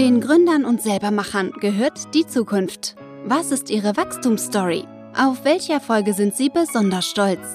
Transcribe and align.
Den 0.00 0.22
Gründern 0.22 0.64
und 0.64 0.80
Selbermachern 0.80 1.52
gehört 1.60 2.14
die 2.14 2.26
Zukunft. 2.26 2.96
Was 3.26 3.52
ist 3.52 3.68
ihre 3.68 3.98
Wachstumsstory? 3.98 4.84
Auf 5.14 5.44
welche 5.44 5.74
Erfolge 5.74 6.14
sind 6.14 6.34
sie 6.34 6.48
besonders 6.48 7.04
stolz? 7.04 7.46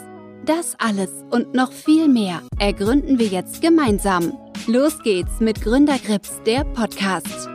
Das 0.46 0.76
alles 0.78 1.10
und 1.32 1.56
noch 1.56 1.72
viel 1.72 2.08
mehr 2.08 2.44
ergründen 2.60 3.18
wir 3.18 3.26
jetzt 3.26 3.64
gemeinsam. 3.64 4.38
Los 4.68 5.00
geht's 5.02 5.40
mit 5.40 5.60
Gründergrips, 5.60 6.40
der 6.46 6.66
Podcast. 6.66 7.50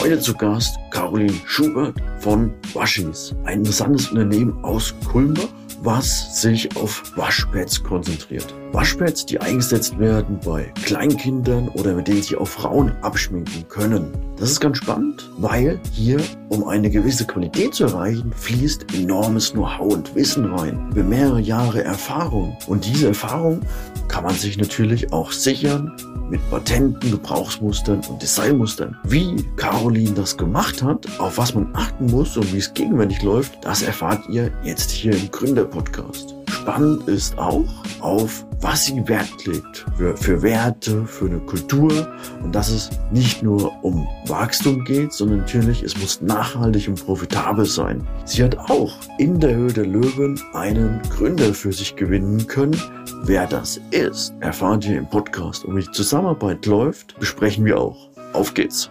Heute 0.00 0.18
zu 0.18 0.34
Gast 0.34 0.76
Caroline 0.90 1.40
Schubert 1.46 1.94
von 2.18 2.52
Waschis, 2.74 3.32
ein 3.44 3.58
interessantes 3.58 4.10
Unternehmen 4.10 4.58
aus 4.64 4.92
Kulmbach 5.08 5.46
was 5.82 6.40
sich 6.40 6.74
auf 6.76 7.16
Waschpads 7.16 7.82
konzentriert. 7.82 8.52
Waschpads, 8.72 9.26
die 9.26 9.40
eingesetzt 9.40 9.98
werden 9.98 10.38
bei 10.44 10.72
Kleinkindern 10.84 11.68
oder 11.68 11.94
mit 11.94 12.08
denen 12.08 12.22
sich 12.22 12.36
auch 12.36 12.48
Frauen 12.48 12.92
abschminken 13.02 13.66
können. 13.68 14.12
Das 14.36 14.50
ist 14.50 14.60
ganz 14.60 14.78
spannend, 14.78 15.28
weil 15.38 15.80
hier, 15.92 16.20
um 16.48 16.66
eine 16.68 16.90
gewisse 16.90 17.26
Qualität 17.26 17.74
zu 17.74 17.84
erreichen, 17.84 18.32
fließt 18.36 18.94
enormes 18.94 19.52
Know-how 19.52 19.94
und 19.94 20.14
Wissen 20.14 20.44
rein. 20.44 20.90
Über 20.92 21.02
mehrere 21.02 21.40
Jahre 21.40 21.82
Erfahrung. 21.82 22.56
Und 22.66 22.84
diese 22.84 23.08
Erfahrung 23.08 23.60
kann 24.06 24.24
man 24.24 24.34
sich 24.34 24.58
natürlich 24.58 25.12
auch 25.12 25.32
sichern 25.32 25.96
mit 26.30 26.40
Patenten, 26.50 27.10
Gebrauchsmustern 27.10 28.00
und 28.08 28.22
Designmustern. 28.22 28.96
Wie 29.04 29.44
Caroline 29.56 30.12
das 30.12 30.36
gemacht 30.36 30.82
hat, 30.82 31.06
auf 31.18 31.38
was 31.38 31.54
man 31.54 31.74
achten 31.74 32.06
muss 32.06 32.36
und 32.36 32.52
wie 32.52 32.58
es 32.58 32.72
gegenwärtig 32.74 33.22
läuft, 33.22 33.64
das 33.64 33.82
erfahrt 33.82 34.28
ihr 34.28 34.52
jetzt 34.62 34.90
hier 34.90 35.12
im 35.12 35.30
Gründer-Podcast. 35.30 36.37
Spannend 36.50 37.06
ist 37.08 37.38
auch, 37.38 37.64
auf 38.00 38.44
was 38.60 38.86
sie 38.86 39.06
Wert 39.06 39.46
legt. 39.46 39.86
Für, 39.96 40.16
für 40.16 40.42
Werte, 40.42 41.06
für 41.06 41.26
eine 41.26 41.38
Kultur. 41.40 42.08
Und 42.42 42.54
dass 42.54 42.70
es 42.70 42.90
nicht 43.12 43.42
nur 43.42 43.72
um 43.84 44.06
Wachstum 44.26 44.84
geht, 44.84 45.12
sondern 45.12 45.40
natürlich, 45.40 45.82
es 45.82 45.96
muss 45.98 46.20
nachhaltig 46.20 46.88
und 46.88 47.04
profitabel 47.04 47.64
sein. 47.64 48.06
Sie 48.24 48.42
hat 48.42 48.56
auch 48.58 48.92
in 49.18 49.38
der 49.38 49.54
Höhe 49.54 49.72
der 49.72 49.86
Löwen 49.86 50.40
einen 50.54 51.00
Gründer 51.10 51.54
für 51.54 51.72
sich 51.72 51.96
gewinnen 51.96 52.46
können. 52.46 52.80
Wer 53.22 53.46
das 53.46 53.80
ist, 53.90 54.34
erfahrt 54.40 54.84
ihr 54.86 54.98
im 54.98 55.08
Podcast. 55.08 55.64
Und 55.64 55.76
wie 55.76 55.82
die 55.82 55.90
Zusammenarbeit 55.92 56.66
läuft, 56.66 57.18
besprechen 57.18 57.64
wir 57.64 57.78
auch. 57.78 58.08
Auf 58.32 58.54
geht's! 58.54 58.90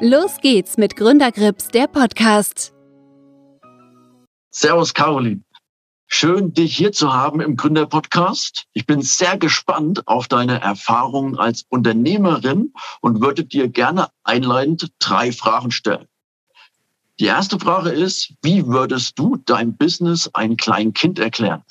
Los 0.00 0.38
geht's 0.40 0.76
mit 0.78 0.96
Gründergrips, 0.96 1.68
der 1.68 1.86
Podcast. 1.86 2.72
Servus, 4.50 4.92
Caroline. 4.92 5.42
Schön, 6.14 6.52
dich 6.52 6.76
hier 6.76 6.92
zu 6.92 7.14
haben 7.14 7.40
im 7.40 7.56
Gründerpodcast. 7.56 8.66
Ich 8.74 8.84
bin 8.84 9.00
sehr 9.00 9.38
gespannt 9.38 10.06
auf 10.06 10.28
deine 10.28 10.60
Erfahrungen 10.60 11.38
als 11.38 11.64
Unternehmerin 11.70 12.74
und 13.00 13.22
würde 13.22 13.44
dir 13.44 13.66
gerne 13.68 14.08
einleitend 14.22 14.92
drei 14.98 15.32
Fragen 15.32 15.70
stellen. 15.70 16.06
Die 17.18 17.24
erste 17.24 17.58
Frage 17.58 17.88
ist, 17.88 18.34
wie 18.42 18.66
würdest 18.66 19.18
du 19.18 19.38
dein 19.46 19.74
Business 19.78 20.28
einem 20.34 20.58
kleinen 20.58 20.92
Kind 20.92 21.18
erklären? 21.18 21.62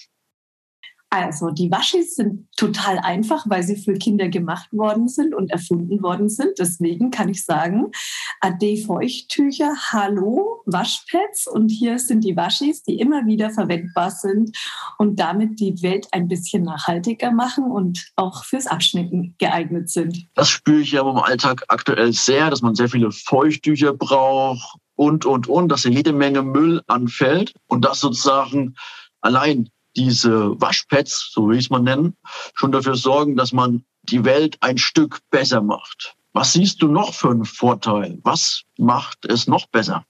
Also 1.13 1.49
die 1.49 1.69
Waschis 1.69 2.15
sind 2.15 2.47
total 2.55 2.97
einfach, 2.99 3.43
weil 3.49 3.63
sie 3.63 3.75
für 3.75 3.95
Kinder 3.95 4.29
gemacht 4.29 4.69
worden 4.71 5.09
sind 5.09 5.35
und 5.35 5.51
erfunden 5.51 6.01
worden 6.01 6.29
sind. 6.29 6.57
Deswegen 6.57 7.11
kann 7.11 7.27
ich 7.27 7.43
sagen, 7.43 7.91
Ade 8.39 8.77
Feuchttücher, 8.77 9.73
Hallo 9.91 10.63
Waschpads 10.65 11.47
und 11.47 11.67
hier 11.67 11.99
sind 11.99 12.23
die 12.23 12.37
Waschis, 12.37 12.83
die 12.83 12.97
immer 12.97 13.25
wieder 13.25 13.49
verwendbar 13.49 14.09
sind 14.09 14.57
und 14.99 15.19
damit 15.19 15.59
die 15.59 15.81
Welt 15.81 16.07
ein 16.13 16.29
bisschen 16.29 16.63
nachhaltiger 16.63 17.31
machen 17.31 17.65
und 17.65 18.07
auch 18.15 18.45
fürs 18.45 18.67
Abschnicken 18.67 19.35
geeignet 19.37 19.89
sind. 19.89 20.27
Das 20.35 20.47
spüre 20.47 20.79
ich 20.79 20.93
ja 20.93 21.01
im 21.01 21.17
Alltag 21.17 21.65
aktuell 21.67 22.13
sehr, 22.13 22.49
dass 22.49 22.61
man 22.61 22.73
sehr 22.73 22.87
viele 22.87 23.11
Feuchttücher 23.11 23.91
braucht 23.91 24.77
und, 24.95 25.25
und, 25.25 25.49
und, 25.49 25.67
dass 25.67 25.83
jede 25.83 26.13
Menge 26.13 26.41
Müll 26.41 26.81
anfällt 26.87 27.53
und 27.67 27.83
das 27.83 27.99
sozusagen 27.99 28.75
allein 29.19 29.67
diese 29.95 30.59
Waschpads, 30.59 31.31
so 31.31 31.47
will 31.47 31.57
ich 31.57 31.65
es 31.65 31.69
mal 31.69 31.81
nennen, 31.81 32.15
schon 32.53 32.71
dafür 32.71 32.95
sorgen, 32.95 33.35
dass 33.35 33.51
man 33.51 33.83
die 34.03 34.23
Welt 34.25 34.57
ein 34.61 34.77
Stück 34.77 35.19
besser 35.29 35.61
macht. 35.61 36.15
Was 36.33 36.53
siehst 36.53 36.81
du 36.81 36.87
noch 36.87 37.13
für 37.13 37.29
einen 37.29 37.45
Vorteil? 37.45 38.19
Was 38.23 38.63
macht 38.77 39.25
es 39.25 39.47
noch 39.47 39.67
besser? 39.67 40.05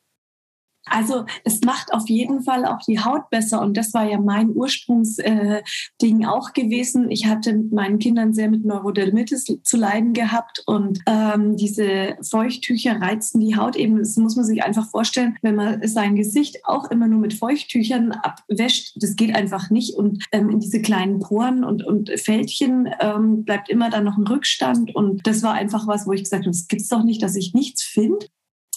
Also 0.86 1.25
es 1.44 1.62
macht 1.62 1.94
auf 1.94 2.09
jeden 2.09 2.44
Fall 2.44 2.66
auch 2.66 2.80
die 2.88 3.00
Haut 3.00 3.30
besser. 3.30 3.62
Und 3.62 3.78
das 3.78 3.94
war 3.94 4.09
ja 4.09 4.19
mein 4.19 4.50
Ursprungsding 4.50 6.22
äh, 6.22 6.25
auch 6.25 6.53
gewesen. 6.53 7.12
Ich 7.12 7.28
hatte 7.28 7.53
mit 7.53 7.72
meinen 7.72 8.00
Kindern 8.00 8.34
sehr 8.34 8.50
mit 8.50 8.66
Neurodermitis 8.66 9.46
zu 9.64 9.78
leiden 9.78 10.14
gehabt. 10.14 10.64
Und 10.66 11.00
ähm, 11.08 11.56
diese 11.56 12.18
Feuchttücher 12.28 13.00
reizen 13.00 13.40
die 13.41 13.56
Haut 13.56 13.75
eben. 13.75 13.97
Das 13.97 14.18
muss 14.18 14.36
man 14.36 14.46
sich 14.46 14.64
einfach 14.64 14.90
vorstellen, 14.90 15.38
wenn 15.41 15.56
man 15.56 15.88
sein 15.88 16.16
Gesicht 16.16 16.66
auch 16.66 16.90
immer 16.90 17.08
nur 17.08 17.20
mit 17.20 17.34
Feuchttüchern 17.34 18.12
abwäscht, 18.12 18.94
das 18.96 19.16
geht 19.16 19.36
einfach 19.36 19.70
nicht. 19.70 19.96
Und 19.96 20.25
ähm, 20.31 20.50
in 20.50 20.59
diese 20.59 20.81
kleinen 20.81 21.20
Poren 21.20 21.64
und, 21.64 21.86
und 21.86 22.09
Fältchen 22.20 22.90
ähm, 23.00 23.44
bleibt 23.44 23.70
immer 23.70 23.90
dann 23.90 24.03
noch 24.03 24.18
ein 24.18 24.28
Rückstand. 24.28 24.96
Und 24.96 25.25
das 25.28 25.44
war 25.44 25.53
einfach 25.53 25.88
was, 25.88 26.08
wo 26.08 26.12
ich 26.12 26.24
gesagt 26.24 26.44
habe, 26.44 26.52
es 26.52 26.68
gibt's 26.68 26.90
doch 26.90 27.03
nicht, 27.03 27.22
dass 27.22 27.36
ich 27.36 27.53
nichts 27.53 27.84
finde 27.84 28.25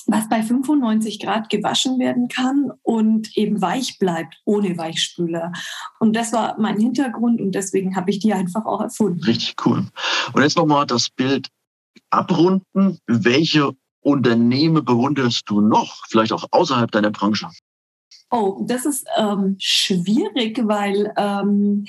was 0.06 0.28
bei 0.28 0.42
95 0.42 1.20
Grad 1.20 1.48
gewaschen 1.48 1.98
werden 1.98 2.28
kann 2.28 2.70
und 2.82 3.36
eben 3.36 3.60
weich 3.60 3.98
bleibt 3.98 4.36
ohne 4.44 4.76
Weichspüler. 4.76 5.52
Und 5.98 6.14
das 6.14 6.32
war 6.32 6.56
mein 6.58 6.78
Hintergrund 6.78 7.40
und 7.40 7.54
deswegen 7.54 7.96
habe 7.96 8.10
ich 8.10 8.18
die 8.18 8.32
einfach 8.32 8.66
auch 8.66 8.80
erfunden. 8.80 9.22
Richtig 9.24 9.56
cool. 9.64 9.86
Und 10.32 10.42
jetzt 10.42 10.56
nochmal 10.56 10.86
das 10.86 11.08
Bild 11.10 11.48
abrunden. 12.10 12.98
Welche 13.06 13.72
Unternehmen 14.00 14.84
bewunderst 14.84 15.42
du 15.46 15.60
noch, 15.60 16.04
vielleicht 16.08 16.32
auch 16.32 16.44
außerhalb 16.50 16.90
deiner 16.90 17.10
Branche? 17.10 17.48
Oh, 18.30 18.64
das 18.66 18.84
ist 18.84 19.06
ähm, 19.16 19.56
schwierig, 19.58 20.60
weil 20.64 21.12
ähm, 21.16 21.86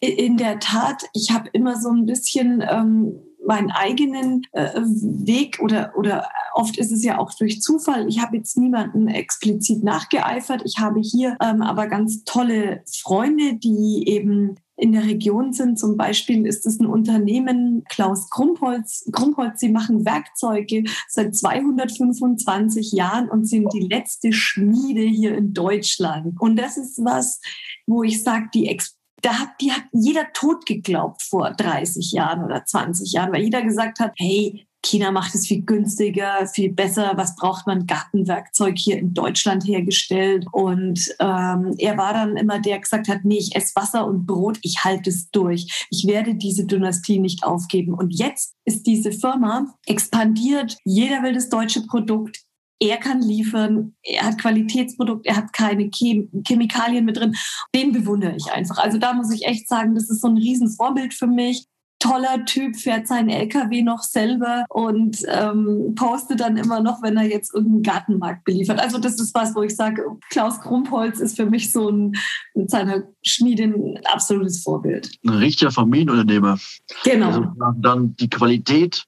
in 0.00 0.36
der 0.36 0.60
Tat, 0.60 1.04
ich 1.12 1.30
habe 1.30 1.48
immer 1.52 1.80
so 1.80 1.90
ein 1.90 2.06
bisschen 2.06 2.62
ähm, 2.68 3.14
meinen 3.48 3.70
eigenen 3.70 4.46
äh, 4.52 4.70
Weg 4.76 5.58
oder, 5.60 5.94
oder 5.96 6.28
oft 6.52 6.76
ist 6.76 6.92
es 6.92 7.02
ja 7.02 7.18
auch 7.18 7.32
durch 7.32 7.62
Zufall. 7.62 8.06
Ich 8.06 8.20
habe 8.20 8.36
jetzt 8.36 8.58
niemanden 8.58 9.08
explizit 9.08 9.82
nachgeeifert. 9.82 10.62
Ich 10.66 10.78
habe 10.78 11.00
hier 11.00 11.36
ähm, 11.42 11.62
aber 11.62 11.86
ganz 11.86 12.24
tolle 12.24 12.82
Freunde, 12.86 13.54
die 13.54 14.04
eben 14.06 14.56
in 14.76 14.92
der 14.92 15.04
Region 15.04 15.54
sind. 15.54 15.78
Zum 15.78 15.96
Beispiel 15.96 16.46
ist 16.46 16.66
es 16.66 16.78
ein 16.78 16.86
Unternehmen, 16.86 17.84
Klaus 17.88 18.28
Krumpholz. 18.28 19.08
Krumpholz, 19.12 19.60
sie 19.60 19.70
machen 19.70 20.04
Werkzeuge 20.04 20.84
seit 21.08 21.34
225 21.34 22.92
Jahren 22.92 23.30
und 23.30 23.46
sind 23.46 23.72
die 23.72 23.88
letzte 23.88 24.32
Schmiede 24.32 25.00
hier 25.02 25.36
in 25.36 25.54
Deutschland. 25.54 26.38
Und 26.38 26.56
das 26.56 26.76
ist 26.76 27.02
was, 27.02 27.40
wo 27.86 28.02
ich 28.02 28.22
sage, 28.22 28.50
die 28.52 28.68
Ex 28.68 28.97
da 29.22 29.38
hat, 29.40 29.48
die 29.60 29.72
hat 29.72 29.84
jeder 29.92 30.32
tot 30.32 30.66
geglaubt 30.66 31.22
vor 31.22 31.50
30 31.50 32.12
Jahren 32.12 32.44
oder 32.44 32.64
20 32.64 33.12
Jahren, 33.12 33.32
weil 33.32 33.42
jeder 33.42 33.62
gesagt 33.62 34.00
hat, 34.00 34.12
hey, 34.16 34.64
China 34.84 35.10
macht 35.10 35.34
es 35.34 35.48
viel 35.48 35.62
günstiger, 35.62 36.46
viel 36.46 36.72
besser. 36.72 37.12
Was 37.16 37.34
braucht 37.34 37.66
man? 37.66 37.86
Gartenwerkzeug 37.86 38.78
hier 38.78 38.96
in 38.96 39.12
Deutschland 39.12 39.66
hergestellt. 39.66 40.46
Und 40.52 41.14
ähm, 41.18 41.74
er 41.78 41.98
war 41.98 42.12
dann 42.12 42.36
immer 42.36 42.60
der, 42.60 42.68
der 42.68 42.80
gesagt 42.80 43.08
hat, 43.08 43.24
nee, 43.24 43.38
ich 43.38 43.56
esse 43.56 43.74
Wasser 43.74 44.06
und 44.06 44.26
Brot, 44.26 44.58
ich 44.62 44.84
halte 44.84 45.10
es 45.10 45.30
durch. 45.30 45.86
Ich 45.90 46.06
werde 46.06 46.34
diese 46.34 46.64
Dynastie 46.66 47.18
nicht 47.18 47.44
aufgeben. 47.44 47.94
Und 47.94 48.10
jetzt 48.10 48.54
ist 48.64 48.86
diese 48.86 49.10
Firma 49.10 49.74
expandiert. 49.86 50.76
Jeder 50.84 51.22
will 51.22 51.32
das 51.32 51.48
deutsche 51.48 51.82
Produkt 51.86 52.40
er 52.80 52.96
kann 52.98 53.20
liefern, 53.20 53.94
er 54.02 54.24
hat 54.24 54.38
Qualitätsprodukt, 54.38 55.26
er 55.26 55.36
hat 55.36 55.52
keine 55.52 55.90
Chem 55.90 56.28
Chemikalien 56.46 57.04
mit 57.04 57.16
drin. 57.16 57.34
Den 57.74 57.92
bewundere 57.92 58.36
ich 58.36 58.50
einfach. 58.52 58.78
Also 58.78 58.98
da 58.98 59.12
muss 59.12 59.32
ich 59.32 59.46
echt 59.46 59.68
sagen, 59.68 59.94
das 59.94 60.08
ist 60.10 60.20
so 60.20 60.28
ein 60.28 60.36
Riesenvorbild 60.36 61.14
für 61.14 61.26
mich. 61.26 61.66
Toller 62.00 62.44
Typ, 62.44 62.76
fährt 62.76 63.08
seinen 63.08 63.28
LKW 63.28 63.82
noch 63.82 64.04
selber 64.04 64.64
und 64.68 65.18
ähm, 65.26 65.94
postet 65.96 66.38
dann 66.38 66.56
immer 66.56 66.80
noch, 66.80 67.02
wenn 67.02 67.16
er 67.16 67.24
jetzt 67.24 67.52
irgendeinen 67.52 67.82
Gartenmarkt 67.82 68.44
beliefert. 68.44 68.78
Also 68.78 68.98
das 68.98 69.18
ist 69.18 69.34
was, 69.34 69.56
wo 69.56 69.62
ich 69.62 69.74
sage, 69.74 70.04
Klaus 70.30 70.60
Krumpholz 70.60 71.18
ist 71.18 71.34
für 71.34 71.46
mich 71.46 71.72
so 71.72 71.90
ein 71.90 72.12
mit 72.54 72.70
seiner 72.70 73.02
Schmiede 73.24 73.64
ein 73.64 73.98
absolutes 74.04 74.62
Vorbild. 74.62 75.10
Ein 75.26 75.34
richtiger 75.34 75.72
Familienunternehmer. 75.72 76.60
Genau. 77.02 77.26
Also 77.26 77.52
dann 77.78 78.14
die 78.14 78.30
Qualität 78.30 79.04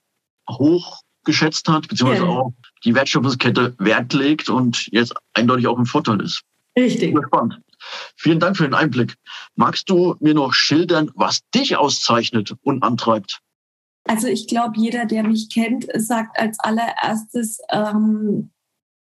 hoch 0.49 1.02
geschätzt 1.25 1.69
hat, 1.69 1.88
beziehungsweise 1.88 2.25
ja. 2.25 2.28
auch 2.28 2.52
die 2.84 2.94
Wertschöpfungskette 2.94 3.75
Wert 3.78 4.12
legt 4.12 4.49
und 4.49 4.88
jetzt 4.93 5.14
eindeutig 5.34 5.67
auch 5.67 5.78
ein 5.78 5.87
Vorteil 5.87 6.20
ist. 6.20 6.43
Richtig. 6.76 7.17
Spannend. 7.26 7.61
Vielen 8.17 8.40
Dank 8.40 8.56
für 8.56 8.64
den 8.64 8.75
Einblick. 8.75 9.14
Magst 9.55 9.88
du 9.88 10.17
mir 10.20 10.34
noch 10.34 10.52
schildern, 10.52 11.11
was 11.14 11.40
dich 11.55 11.76
auszeichnet 11.76 12.55
und 12.62 12.82
antreibt? 12.82 13.40
Also 14.05 14.28
ich 14.28 14.46
glaube, 14.46 14.75
jeder, 14.76 15.06
der 15.06 15.25
mich 15.25 15.49
kennt, 15.52 15.87
sagt 15.94 16.38
als 16.38 16.58
allererstes, 16.61 17.58
ähm, 17.70 18.50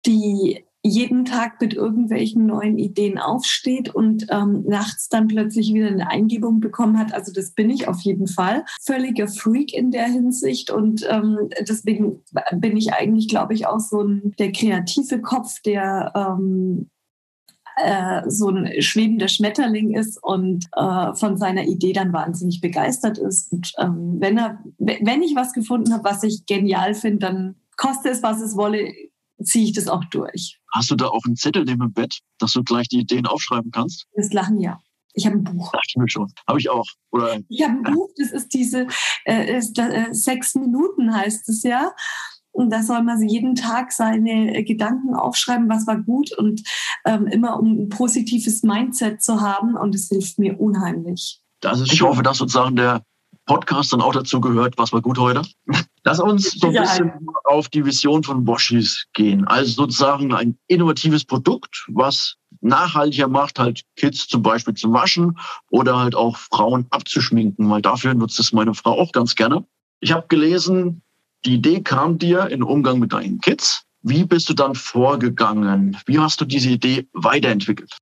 die 0.06 0.64
jeden 0.88 1.24
Tag 1.24 1.60
mit 1.60 1.74
irgendwelchen 1.74 2.46
neuen 2.46 2.78
Ideen 2.78 3.18
aufsteht 3.18 3.94
und 3.94 4.26
ähm, 4.30 4.64
nachts 4.66 5.08
dann 5.08 5.28
plötzlich 5.28 5.72
wieder 5.72 5.88
eine 5.88 6.10
Eingebung 6.10 6.60
bekommen 6.60 6.98
hat. 6.98 7.14
Also 7.14 7.32
das 7.32 7.52
bin 7.52 7.70
ich 7.70 7.88
auf 7.88 8.00
jeden 8.00 8.26
Fall. 8.26 8.64
Völliger 8.82 9.28
Freak 9.28 9.74
in 9.74 9.90
der 9.90 10.06
Hinsicht 10.06 10.70
und 10.70 11.06
ähm, 11.08 11.50
deswegen 11.60 12.22
bin 12.56 12.76
ich 12.76 12.92
eigentlich, 12.92 13.28
glaube 13.28 13.54
ich, 13.54 13.66
auch 13.66 13.80
so 13.80 14.02
ein, 14.02 14.34
der 14.38 14.52
kreative 14.52 15.20
Kopf, 15.20 15.60
der 15.62 16.12
ähm, 16.14 16.88
äh, 17.76 18.28
so 18.28 18.48
ein 18.48 18.82
schwebender 18.82 19.28
Schmetterling 19.28 19.94
ist 19.94 20.22
und 20.22 20.66
äh, 20.76 21.14
von 21.14 21.36
seiner 21.36 21.64
Idee 21.64 21.92
dann 21.92 22.12
wahnsinnig 22.12 22.60
begeistert 22.60 23.18
ist. 23.18 23.52
Und 23.52 23.72
ähm, 23.78 24.16
wenn, 24.18 24.38
er, 24.38 24.58
wenn 24.78 25.22
ich 25.22 25.36
was 25.36 25.52
gefunden 25.52 25.92
habe, 25.92 26.04
was 26.04 26.22
ich 26.22 26.46
genial 26.46 26.94
finde, 26.94 27.18
dann 27.18 27.54
koste 27.76 28.08
es, 28.08 28.22
was 28.22 28.40
es 28.40 28.56
wolle, 28.56 28.92
ziehe 29.42 29.64
ich 29.64 29.72
das 29.72 29.88
auch 29.88 30.04
durch. 30.06 30.57
Hast 30.72 30.90
du 30.90 30.96
da 30.96 31.06
auch 31.06 31.24
einen 31.24 31.36
Zettel 31.36 31.64
neben 31.64 31.80
dem 31.80 31.92
Bett, 31.92 32.18
dass 32.38 32.52
du 32.52 32.62
gleich 32.62 32.88
die 32.88 33.00
Ideen 33.00 33.26
aufschreiben 33.26 33.70
kannst? 33.70 34.06
Das 34.14 34.32
Lachen 34.32 34.60
ja. 34.60 34.80
Ich 35.14 35.26
habe 35.26 35.36
ein 35.36 35.44
Buch. 35.44 35.72
Dachte 35.72 35.86
ich 35.88 35.96
mir 35.96 36.08
schon. 36.08 36.32
Habe 36.46 36.60
ich 36.60 36.70
auch. 36.70 36.86
Oder, 37.10 37.38
ich 37.48 37.62
habe 37.64 37.74
ein 37.84 37.94
Buch, 37.94 38.08
das 38.16 38.30
ist 38.30 38.54
diese 38.54 38.86
äh, 39.24 39.56
ist, 39.56 39.78
äh, 39.78 40.08
sechs 40.12 40.54
Minuten 40.54 41.14
heißt 41.14 41.48
es 41.48 41.62
ja. 41.62 41.92
Und 42.50 42.70
da 42.70 42.82
soll 42.82 43.02
man 43.02 43.26
jeden 43.28 43.54
Tag 43.54 43.92
seine 43.92 44.64
Gedanken 44.64 45.14
aufschreiben, 45.14 45.68
was 45.68 45.86
war 45.86 45.98
gut 45.98 46.36
und 46.36 46.62
ähm, 47.04 47.26
immer 47.26 47.58
um 47.58 47.84
ein 47.84 47.88
positives 47.88 48.62
Mindset 48.62 49.22
zu 49.22 49.40
haben. 49.40 49.76
Und 49.76 49.94
es 49.94 50.08
hilft 50.08 50.38
mir 50.38 50.58
unheimlich. 50.60 51.40
Das 51.60 51.80
ist, 51.80 51.92
ich 51.92 52.02
hoffe, 52.02 52.22
dass 52.22 52.38
sozusagen 52.38 52.76
der 52.76 53.02
Podcast 53.48 53.92
dann 53.92 54.00
auch 54.00 54.12
dazu 54.12 54.40
gehört, 54.40 54.78
was 54.78 54.92
war 54.92 55.00
gut 55.00 55.18
heute. 55.18 55.42
Lass 56.04 56.20
uns 56.20 56.52
so 56.52 56.68
ein 56.68 56.74
bisschen 56.74 57.12
auf 57.44 57.68
die 57.68 57.84
Vision 57.84 58.22
von 58.22 58.44
Boschis 58.44 59.06
gehen. 59.14 59.46
Also 59.48 59.72
sozusagen 59.72 60.32
ein 60.32 60.56
innovatives 60.68 61.24
Produkt, 61.24 61.84
was 61.88 62.36
nachhaltiger 62.60 63.26
macht, 63.26 63.58
halt 63.58 63.82
Kids 63.96 64.28
zum 64.28 64.42
Beispiel 64.42 64.74
zum 64.74 64.92
Waschen 64.92 65.38
oder 65.70 65.98
halt 65.98 66.14
auch 66.14 66.36
Frauen 66.36 66.86
abzuschminken, 66.90 67.68
weil 67.68 67.82
dafür 67.82 68.14
nutzt 68.14 68.38
es 68.38 68.52
meine 68.52 68.74
Frau 68.74 68.92
auch 68.92 69.12
ganz 69.12 69.34
gerne. 69.34 69.64
Ich 70.00 70.12
habe 70.12 70.26
gelesen, 70.28 71.02
die 71.44 71.54
Idee 71.54 71.80
kam 71.82 72.18
dir 72.18 72.48
in 72.48 72.62
Umgang 72.62 72.98
mit 73.00 73.12
deinen 73.12 73.40
Kids. 73.40 73.84
Wie 74.02 74.24
bist 74.24 74.48
du 74.48 74.54
dann 74.54 74.74
vorgegangen? 74.74 75.96
Wie 76.06 76.18
hast 76.18 76.40
du 76.40 76.44
diese 76.44 76.70
Idee 76.70 77.08
weiterentwickelt? 77.12 77.98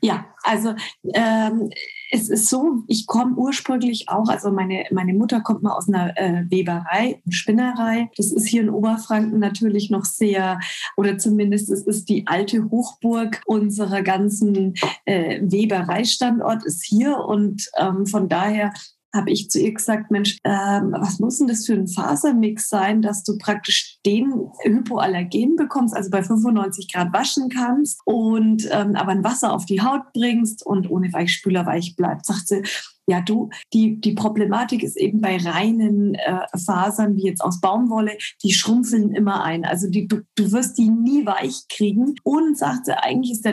Ja, 0.00 0.26
also 0.42 0.74
ähm, 1.14 1.70
es 2.14 2.28
ist 2.28 2.48
so, 2.48 2.84
ich 2.86 3.08
komme 3.08 3.34
ursprünglich 3.34 4.08
auch, 4.08 4.28
also 4.28 4.52
meine, 4.52 4.84
meine 4.92 5.12
Mutter 5.12 5.40
kommt 5.40 5.64
mal 5.64 5.72
aus 5.72 5.88
einer 5.88 6.16
äh, 6.16 6.44
Weberei, 6.48 7.20
Spinnerei. 7.28 8.08
Das 8.16 8.30
ist 8.30 8.46
hier 8.46 8.62
in 8.62 8.70
Oberfranken 8.70 9.40
natürlich 9.40 9.90
noch 9.90 10.04
sehr, 10.04 10.60
oder 10.96 11.18
zumindest 11.18 11.70
es 11.70 11.82
ist 11.82 12.08
die 12.08 12.28
alte 12.28 12.70
Hochburg 12.70 13.42
unserer 13.46 14.02
ganzen 14.02 14.74
äh, 15.06 15.40
Webereistandort 15.42 16.64
ist 16.64 16.84
hier 16.84 17.18
und 17.18 17.68
ähm, 17.78 18.06
von 18.06 18.28
daher 18.28 18.72
habe 19.14 19.30
ich 19.30 19.48
zu 19.48 19.60
ihr 19.60 19.72
gesagt, 19.72 20.10
Mensch, 20.10 20.38
ähm, 20.44 20.94
was 20.98 21.20
muss 21.20 21.38
denn 21.38 21.48
das 21.48 21.64
für 21.64 21.74
ein 21.74 21.88
Fasermix 21.88 22.68
sein, 22.68 23.00
dass 23.00 23.22
du 23.22 23.38
praktisch 23.38 23.98
den 24.04 24.50
Hypoallergen 24.62 25.56
bekommst, 25.56 25.96
also 25.96 26.10
bei 26.10 26.22
95 26.22 26.92
Grad 26.92 27.12
waschen 27.12 27.48
kannst 27.48 28.00
und 28.04 28.68
ähm, 28.70 28.96
aber 28.96 29.12
ein 29.12 29.24
Wasser 29.24 29.52
auf 29.52 29.64
die 29.64 29.80
Haut 29.80 30.12
bringst 30.12 30.66
und 30.66 30.90
ohne 30.90 31.12
Weichspüler 31.12 31.64
weich 31.64 31.94
bleibt. 31.96 32.26
Sagt 32.26 32.48
sie, 32.48 32.62
ja, 33.06 33.20
du, 33.20 33.50
die, 33.72 34.00
die 34.00 34.14
Problematik 34.14 34.82
ist 34.82 34.96
eben 34.96 35.20
bei 35.20 35.36
reinen 35.36 36.14
äh, 36.14 36.46
Fasern, 36.64 37.16
wie 37.16 37.26
jetzt 37.26 37.42
aus 37.42 37.60
Baumwolle, 37.60 38.16
die 38.42 38.52
schrumpfeln 38.52 39.12
immer 39.12 39.44
ein. 39.44 39.64
Also 39.64 39.90
die, 39.90 40.08
du, 40.08 40.22
du 40.36 40.52
wirst 40.52 40.78
die 40.78 40.88
nie 40.88 41.26
weich 41.26 41.64
kriegen. 41.68 42.14
Und 42.22 42.56
sagt 42.56 42.86
sie, 42.86 42.96
eigentlich 42.96 43.32
ist 43.32 43.44
der 43.44 43.52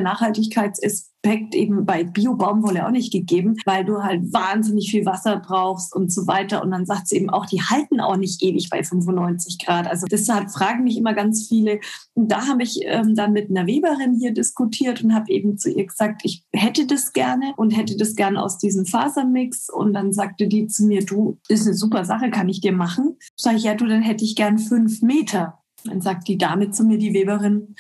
Nachhaltigkeitsaspekt 1.22 1.56
eben 1.56 1.86
bei 1.86 2.04
Bio-Baumwolle 2.04 2.86
auch 2.86 2.92
nicht 2.92 3.12
gegeben, 3.12 3.58
weil 3.66 3.86
du 3.86 4.04
halt 4.04 4.34
wahnsinnig 4.34 4.92
viel 4.92 5.06
Wasser 5.06 5.38
brauchst 5.38 5.96
und 5.96 6.12
so 6.12 6.28
weiter. 6.28 6.64
Und 6.64 6.72
dann 6.72 6.86
sagt 6.86 7.08
sie 7.08 7.18
eben 7.18 7.30
auch, 7.30 7.46
die 7.46 7.62
halten 7.62 8.00
auch 8.00 8.18
nicht 8.18 8.42
ewig 8.44 8.70
bei 8.70 8.84
95 8.84 9.60
Grad. 9.60 9.88
Also 9.88 10.08
deshalb 10.08 10.52
fragen 10.52 10.84
mich 10.84 10.98
immer 10.98 11.14
ganz 11.14 11.48
viele. 11.48 11.80
Und 12.14 12.32
da 12.32 12.48
habe 12.48 12.64
ich 12.64 12.80
ähm, 12.84 13.16
dann 13.16 13.34
mit 13.34 13.50
einer 13.50 13.68
Weberin 13.68 14.18
hier 14.20 14.34
diskutiert 14.34 15.04
und 15.04 15.14
habe 15.14 15.32
eben 15.32 15.58
zu 15.58 15.70
ihr 15.70 15.86
gesagt, 15.86 16.22
ich 16.24 16.44
hätte 16.52 16.86
das 16.86 17.14
gerne 17.14 17.54
und 17.58 17.72
hätte 17.72 17.98
das 17.98 18.16
gerne 18.16 18.42
aus 18.42 18.58
diesem 18.58 18.86
Fasermix. 18.86 19.70
Und 19.70 19.94
dann 19.94 20.14
sagte 20.14 20.48
die 20.48 20.68
zu 20.68 20.86
mir, 20.86 21.06
du, 21.06 21.38
ist 21.48 21.66
eine 21.66 21.76
super 21.76 22.06
Sache, 22.06 22.30
kann 22.32 22.50
ich 22.50 22.62
dir 22.62 22.74
machen? 22.74 23.18
Sag 23.36 23.56
ich, 23.56 23.64
ja, 23.64 23.76
du, 23.76 23.86
dann 23.86 24.02
hätte 24.02 24.24
ich 24.24 24.36
gern 24.36 24.58
fünf 24.58 25.02
Meter. 25.02 25.60
Dann 25.84 26.02
sagt 26.02 26.28
die 26.28 26.38
Dame 26.38 26.70
zu 26.70 26.84
mir, 26.84 27.00
die 27.00 27.14
Weberin, 27.14 27.76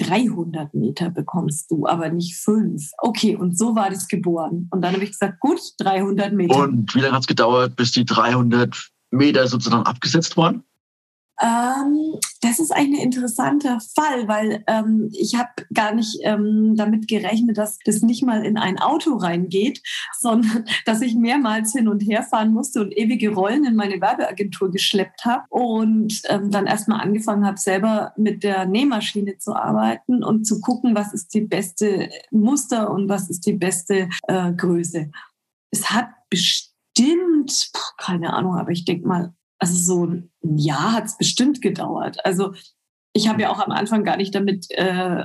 300 0.00 0.74
Meter 0.74 1.10
bekommst 1.10 1.70
du, 1.70 1.86
aber 1.86 2.08
nicht 2.08 2.36
fünf. 2.36 2.90
Okay, 2.98 3.36
und 3.36 3.58
so 3.58 3.74
war 3.74 3.90
das 3.90 4.08
geboren. 4.08 4.68
Und 4.70 4.82
dann 4.82 4.94
habe 4.94 5.04
ich 5.04 5.10
gesagt, 5.10 5.40
gut, 5.40 5.60
300 5.78 6.32
Meter. 6.32 6.56
Und 6.56 6.94
wie 6.94 7.00
lange 7.00 7.14
hat 7.14 7.22
es 7.22 7.26
gedauert, 7.26 7.76
bis 7.76 7.92
die 7.92 8.04
300 8.04 8.90
Meter 9.10 9.46
sozusagen 9.46 9.84
abgesetzt 9.84 10.36
waren? 10.36 10.64
Ähm, 11.40 12.18
das 12.42 12.58
ist 12.58 12.70
ein 12.70 12.92
interessanter 12.92 13.80
Fall, 13.94 14.28
weil 14.28 14.62
ähm, 14.66 15.10
ich 15.12 15.36
habe 15.36 15.50
gar 15.72 15.94
nicht 15.94 16.18
ähm, 16.22 16.74
damit 16.76 17.08
gerechnet, 17.08 17.56
dass 17.56 17.78
das 17.84 18.02
nicht 18.02 18.22
mal 18.22 18.44
in 18.44 18.58
ein 18.58 18.78
Auto 18.78 19.16
reingeht, 19.16 19.82
sondern 20.18 20.64
dass 20.84 21.00
ich 21.00 21.14
mehrmals 21.14 21.72
hin 21.72 21.88
und 21.88 22.00
her 22.00 22.22
fahren 22.22 22.52
musste 22.52 22.82
und 22.82 22.96
ewige 22.96 23.30
Rollen 23.30 23.64
in 23.64 23.74
meine 23.74 24.00
Werbeagentur 24.00 24.70
geschleppt 24.70 25.24
habe 25.24 25.44
und 25.48 26.20
ähm, 26.28 26.50
dann 26.50 26.66
erstmal 26.66 27.00
angefangen 27.00 27.46
habe, 27.46 27.58
selber 27.58 28.12
mit 28.16 28.42
der 28.42 28.66
Nähmaschine 28.66 29.38
zu 29.38 29.54
arbeiten 29.54 30.22
und 30.22 30.44
zu 30.44 30.60
gucken, 30.60 30.94
was 30.94 31.14
ist 31.14 31.32
die 31.34 31.42
beste 31.42 32.10
Muster 32.30 32.90
und 32.90 33.08
was 33.08 33.30
ist 33.30 33.46
die 33.46 33.54
beste 33.54 34.08
äh, 34.28 34.52
Größe. 34.52 35.10
Es 35.70 35.90
hat 35.90 36.08
bestimmt, 36.28 37.70
keine 37.96 38.32
Ahnung, 38.34 38.56
aber 38.56 38.70
ich 38.70 38.84
denke 38.84 39.08
mal 39.08 39.34
also 39.60 39.74
so 39.74 40.06
ein 40.06 40.30
Jahr 40.42 40.94
hat 40.94 41.04
es 41.04 41.16
bestimmt 41.16 41.62
gedauert. 41.62 42.24
Also 42.24 42.54
ich 43.12 43.28
habe 43.28 43.42
ja 43.42 43.50
auch 43.50 43.58
am 43.58 43.72
Anfang 43.72 44.04
gar 44.04 44.16
nicht 44.16 44.34
damit, 44.34 44.70
äh, 44.70 45.24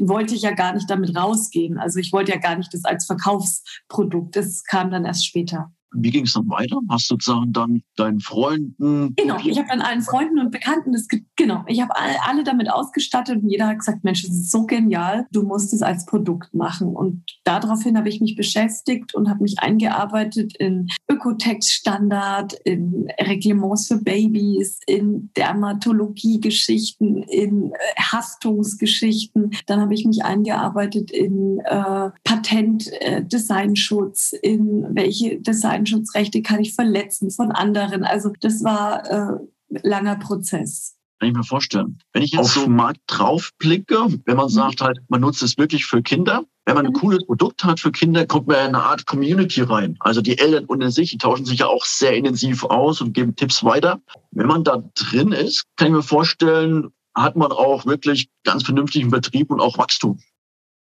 wollte 0.00 0.34
ich 0.34 0.42
ja 0.42 0.52
gar 0.52 0.74
nicht 0.74 0.90
damit 0.90 1.16
rausgehen. 1.16 1.78
Also 1.78 1.98
ich 1.98 2.12
wollte 2.12 2.32
ja 2.32 2.38
gar 2.38 2.56
nicht 2.56 2.72
das 2.74 2.84
als 2.84 3.06
Verkaufsprodukt. 3.06 4.36
Das 4.36 4.64
kam 4.64 4.90
dann 4.90 5.04
erst 5.04 5.26
später. 5.26 5.72
Wie 5.92 6.10
ging 6.10 6.24
es 6.24 6.32
dann 6.32 6.48
weiter? 6.48 6.78
Hast 6.88 7.10
du 7.10 7.14
sozusagen 7.14 7.52
dann 7.52 7.82
deinen 7.96 8.20
Freunden? 8.20 9.14
Genau, 9.16 9.36
ich 9.38 9.58
habe 9.58 9.68
dann 9.68 9.80
allen 9.80 10.02
Freunden 10.02 10.38
und 10.38 10.50
Bekannten 10.50 10.92
das, 10.92 11.06
genau, 11.36 11.64
ich 11.66 11.80
habe 11.80 11.96
alle, 11.96 12.14
alle 12.26 12.44
damit 12.44 12.70
ausgestattet 12.70 13.42
und 13.42 13.48
jeder 13.48 13.68
hat 13.68 13.78
gesagt, 13.78 14.04
Mensch, 14.04 14.22
das 14.22 14.32
ist 14.32 14.50
so 14.50 14.66
genial, 14.66 15.26
du 15.32 15.42
musst 15.42 15.72
es 15.72 15.82
als 15.82 16.06
Produkt 16.06 16.54
machen. 16.54 16.94
Und 16.94 17.22
daraufhin 17.44 17.96
habe 17.96 18.08
ich 18.08 18.20
mich 18.20 18.36
beschäftigt 18.36 19.14
und 19.14 19.28
habe 19.28 19.42
mich 19.42 19.58
eingearbeitet 19.58 20.54
in 20.58 20.88
Ökotext-Standard, 21.08 22.54
in 22.64 23.08
Reglements 23.20 23.88
für 23.88 23.98
Babys, 23.98 24.80
in 24.86 25.30
Dermatologie-Geschichten, 25.36 27.22
in 27.22 27.72
äh, 27.72 27.76
Haftungsgeschichten. 28.00 29.50
Dann 29.66 29.80
habe 29.80 29.94
ich 29.94 30.04
mich 30.04 30.24
eingearbeitet 30.24 31.10
in 31.10 31.60
äh, 31.64 32.10
Patent-Designschutz, 32.24 34.32
äh, 34.32 34.50
in 34.50 34.86
welche 34.94 35.40
Design 35.40 35.75
Datenschutzrechte 35.76 36.42
kann 36.42 36.60
ich 36.60 36.74
verletzen 36.74 37.30
von 37.30 37.52
anderen. 37.52 38.04
Also 38.04 38.32
das 38.40 38.64
war 38.64 39.04
äh, 39.10 39.38
langer 39.82 40.16
Prozess. 40.16 40.96
Kann 41.18 41.30
ich 41.30 41.34
mir 41.34 41.44
vorstellen. 41.44 41.98
Wenn 42.12 42.22
ich 42.22 42.32
jetzt 42.32 42.40
auf 42.40 42.52
so 42.52 42.68
Markt 42.68 43.00
draufblicke, 43.06 44.06
wenn 44.26 44.36
man 44.36 44.46
mhm. 44.46 44.50
sagt 44.50 44.80
halt, 44.82 44.98
man 45.08 45.22
nutzt 45.22 45.42
es 45.42 45.56
wirklich 45.56 45.86
für 45.86 46.02
Kinder, 46.02 46.44
wenn 46.66 46.74
man 46.74 46.86
ein 46.86 46.92
mhm. 46.92 46.96
cooles 46.96 47.24
Produkt 47.24 47.64
hat 47.64 47.80
für 47.80 47.90
Kinder, 47.92 48.26
kommt 48.26 48.48
man 48.48 48.56
in 48.56 48.74
eine 48.74 48.82
Art 48.82 49.06
Community 49.06 49.62
rein. 49.62 49.96
Also 50.00 50.20
die 50.20 50.38
Eltern 50.38 50.66
unter 50.66 50.90
sich, 50.90 51.10
die 51.10 51.18
tauschen 51.18 51.46
sich 51.46 51.60
ja 51.60 51.66
auch 51.66 51.84
sehr 51.84 52.14
intensiv 52.14 52.64
aus 52.64 53.00
und 53.00 53.14
geben 53.14 53.34
Tipps 53.34 53.64
weiter. 53.64 54.00
Wenn 54.30 54.46
man 54.46 54.64
da 54.64 54.82
drin 54.94 55.32
ist, 55.32 55.64
kann 55.76 55.88
ich 55.88 55.94
mir 55.94 56.02
vorstellen, 56.02 56.88
hat 57.14 57.36
man 57.36 57.50
auch 57.50 57.86
wirklich 57.86 58.28
ganz 58.44 58.64
vernünftigen 58.64 59.10
Betrieb 59.10 59.50
und 59.50 59.60
auch 59.60 59.78
Wachstum. 59.78 60.18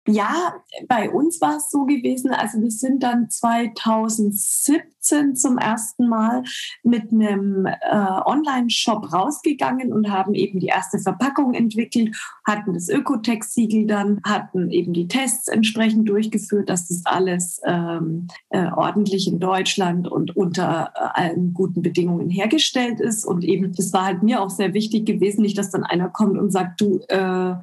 Ja, 0.07 0.53
bei 0.87 1.11
uns 1.11 1.41
war 1.41 1.57
es 1.57 1.71
so 1.71 1.87
gewesen. 1.87 2.31
Also 2.31 2.61
wir 2.61 2.71
sind 2.71 3.03
dann 3.03 3.31
2017 3.31 5.35
zum 5.35 5.57
ersten 5.57 6.09
Mal 6.09 6.43
mit 6.83 7.11
einem 7.11 7.65
äh, 7.65 7.75
Online-Shop 7.91 9.15
rausgegangen 9.15 9.95
und 9.95 10.11
haben 10.11 10.35
eben 10.35 10.61
die 10.61 10.67
erste 10.67 10.99
Verpackung 10.99 11.55
entwickelt, 11.55 12.15
hatten 12.47 12.75
das 12.75 12.91
Ökotex-Siegel 12.91 13.87
dann, 13.87 14.21
hatten 14.25 14.71
eben 14.71 14.93
die 14.93 15.09
Tests 15.09 15.49
entsprechend 15.49 16.07
durchgeführt, 16.07 16.69
dass 16.69 16.89
das 16.89 17.07
alles 17.07 17.63
ähm, 17.65 18.27
äh, 18.51 18.71
ordentlich 18.73 19.27
in 19.27 19.41
Deutschland 19.41 20.07
und 20.07 20.37
unter 20.37 20.93
äh, 20.95 21.23
allen 21.23 21.55
guten 21.55 21.81
Bedingungen 21.81 22.29
hergestellt 22.29 23.01
ist. 23.01 23.25
Und 23.25 23.43
eben, 23.43 23.73
das 23.73 23.95
war 23.95 24.05
halt 24.05 24.23
mir 24.23 24.43
auch 24.43 24.51
sehr 24.51 24.75
wichtig 24.75 25.07
gewesen, 25.07 25.41
nicht, 25.41 25.57
dass 25.57 25.71
dann 25.71 25.85
einer 25.85 26.11
kommt 26.11 26.37
und 26.37 26.51
sagt, 26.51 26.83
du, 26.83 27.01
äh, 27.09 27.55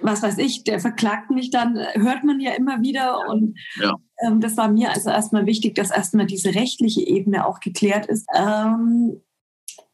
was 0.00 0.22
weiß 0.22 0.38
ich, 0.38 0.64
der 0.64 0.80
verklagt 0.80 1.30
mich 1.30 1.50
dann, 1.50 1.78
hört 1.94 2.24
man 2.24 2.40
ja 2.40 2.52
immer 2.52 2.82
wieder. 2.82 3.28
Und 3.28 3.58
ja. 3.80 3.94
ähm, 4.26 4.40
das 4.40 4.56
war 4.56 4.68
mir 4.68 4.90
also 4.90 5.10
erstmal 5.10 5.46
wichtig, 5.46 5.74
dass 5.74 5.90
erstmal 5.90 6.26
diese 6.26 6.54
rechtliche 6.54 7.06
Ebene 7.06 7.46
auch 7.46 7.60
geklärt 7.60 8.06
ist. 8.06 8.26
Ähm, 8.34 9.20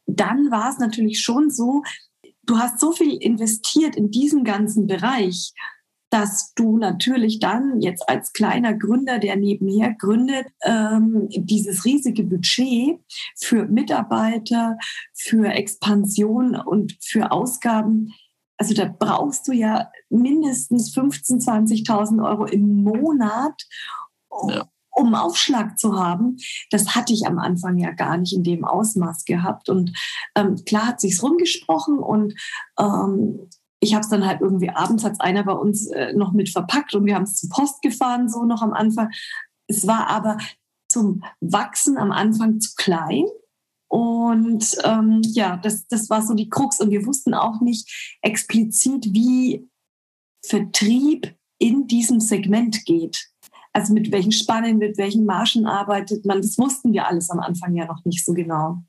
dann 0.05 0.51
war 0.51 0.69
es 0.69 0.77
natürlich 0.77 1.21
schon 1.21 1.49
so, 1.49 1.83
du 2.43 2.57
hast 2.57 2.79
so 2.79 2.91
viel 2.91 3.15
investiert 3.15 3.95
in 3.95 4.11
diesen 4.11 4.43
ganzen 4.43 4.87
Bereich, 4.87 5.53
dass 6.11 6.53
du 6.53 6.77
natürlich 6.77 7.39
dann 7.39 7.81
jetzt 7.81 8.07
als 8.07 8.31
kleiner 8.31 8.73
Gründer, 8.73 9.19
der 9.19 9.35
nebenher 9.35 9.93
gründet, 9.93 10.45
ähm, 10.63 11.27
dieses 11.29 11.83
riesige 11.83 12.23
Budget 12.23 12.99
für 13.37 13.65
Mitarbeiter, 13.65 14.77
für 15.13 15.47
Expansion 15.51 16.55
und 16.55 16.95
für 17.01 17.31
Ausgaben, 17.31 18.13
also 18.57 18.73
da 18.73 18.85
brauchst 18.85 19.47
du 19.47 19.51
ja 19.51 19.91
mindestens 20.09 20.95
15.000, 20.95 21.85
20.000 21.85 22.25
Euro 22.27 22.45
im 22.45 22.83
Monat, 22.83 23.63
ja 24.49 24.65
um 24.95 25.13
Aufschlag 25.13 25.77
zu 25.77 25.99
haben. 25.99 26.37
Das 26.71 26.95
hatte 26.95 27.13
ich 27.13 27.27
am 27.27 27.37
Anfang 27.37 27.77
ja 27.77 27.91
gar 27.91 28.17
nicht 28.17 28.33
in 28.33 28.43
dem 28.43 28.65
Ausmaß 28.65 29.25
gehabt. 29.25 29.69
Und 29.69 29.91
ähm, 30.35 30.55
klar 30.65 30.87
hat 30.87 31.01
sich's 31.01 31.21
rumgesprochen 31.21 31.99
und 31.99 32.33
ähm, 32.79 33.49
ich 33.81 33.93
habe 33.93 34.01
es 34.01 34.09
dann 34.09 34.25
halt 34.25 34.41
irgendwie 34.41 34.69
abends 34.69 35.03
hat 35.03 35.19
einer 35.19 35.43
bei 35.43 35.51
uns 35.51 35.87
äh, 35.87 36.13
noch 36.13 36.31
mit 36.31 36.49
verpackt 36.49 36.95
und 36.95 37.05
wir 37.05 37.13
haben 37.13 37.23
es 37.23 37.35
zur 37.35 37.49
Post 37.49 37.81
gefahren, 37.81 38.29
so 38.29 38.45
noch 38.45 38.61
am 38.61 38.73
Anfang. 38.73 39.09
Es 39.67 39.85
war 39.85 40.07
aber 40.07 40.37
zum 40.89 41.23
Wachsen 41.41 41.97
am 41.97 42.11
Anfang 42.11 42.59
zu 42.59 42.73
klein. 42.77 43.25
Und 43.95 44.75
ähm, 44.83 45.21
ja, 45.23 45.55
das, 45.55 45.87
das 45.87 46.09
war 46.09 46.21
so 46.21 46.33
die 46.33 46.49
Krux. 46.49 46.81
Und 46.81 46.91
wir 46.91 47.05
wussten 47.05 47.33
auch 47.33 47.61
nicht 47.61 48.17
explizit, 48.21 49.05
wie 49.13 49.69
Vertrieb 50.45 51.33
in 51.59 51.87
diesem 51.87 52.19
Segment 52.19 52.83
geht. 52.83 53.29
Also 53.71 53.93
mit 53.93 54.11
welchen 54.11 54.33
Spannen, 54.33 54.79
mit 54.79 54.97
welchen 54.97 55.23
Marschen 55.23 55.65
arbeitet 55.65 56.25
man. 56.25 56.41
Das 56.41 56.57
wussten 56.57 56.91
wir 56.91 57.07
alles 57.07 57.29
am 57.29 57.39
Anfang 57.39 57.73
ja 57.73 57.85
noch 57.85 58.03
nicht 58.03 58.25
so 58.25 58.33
genau. 58.33 58.83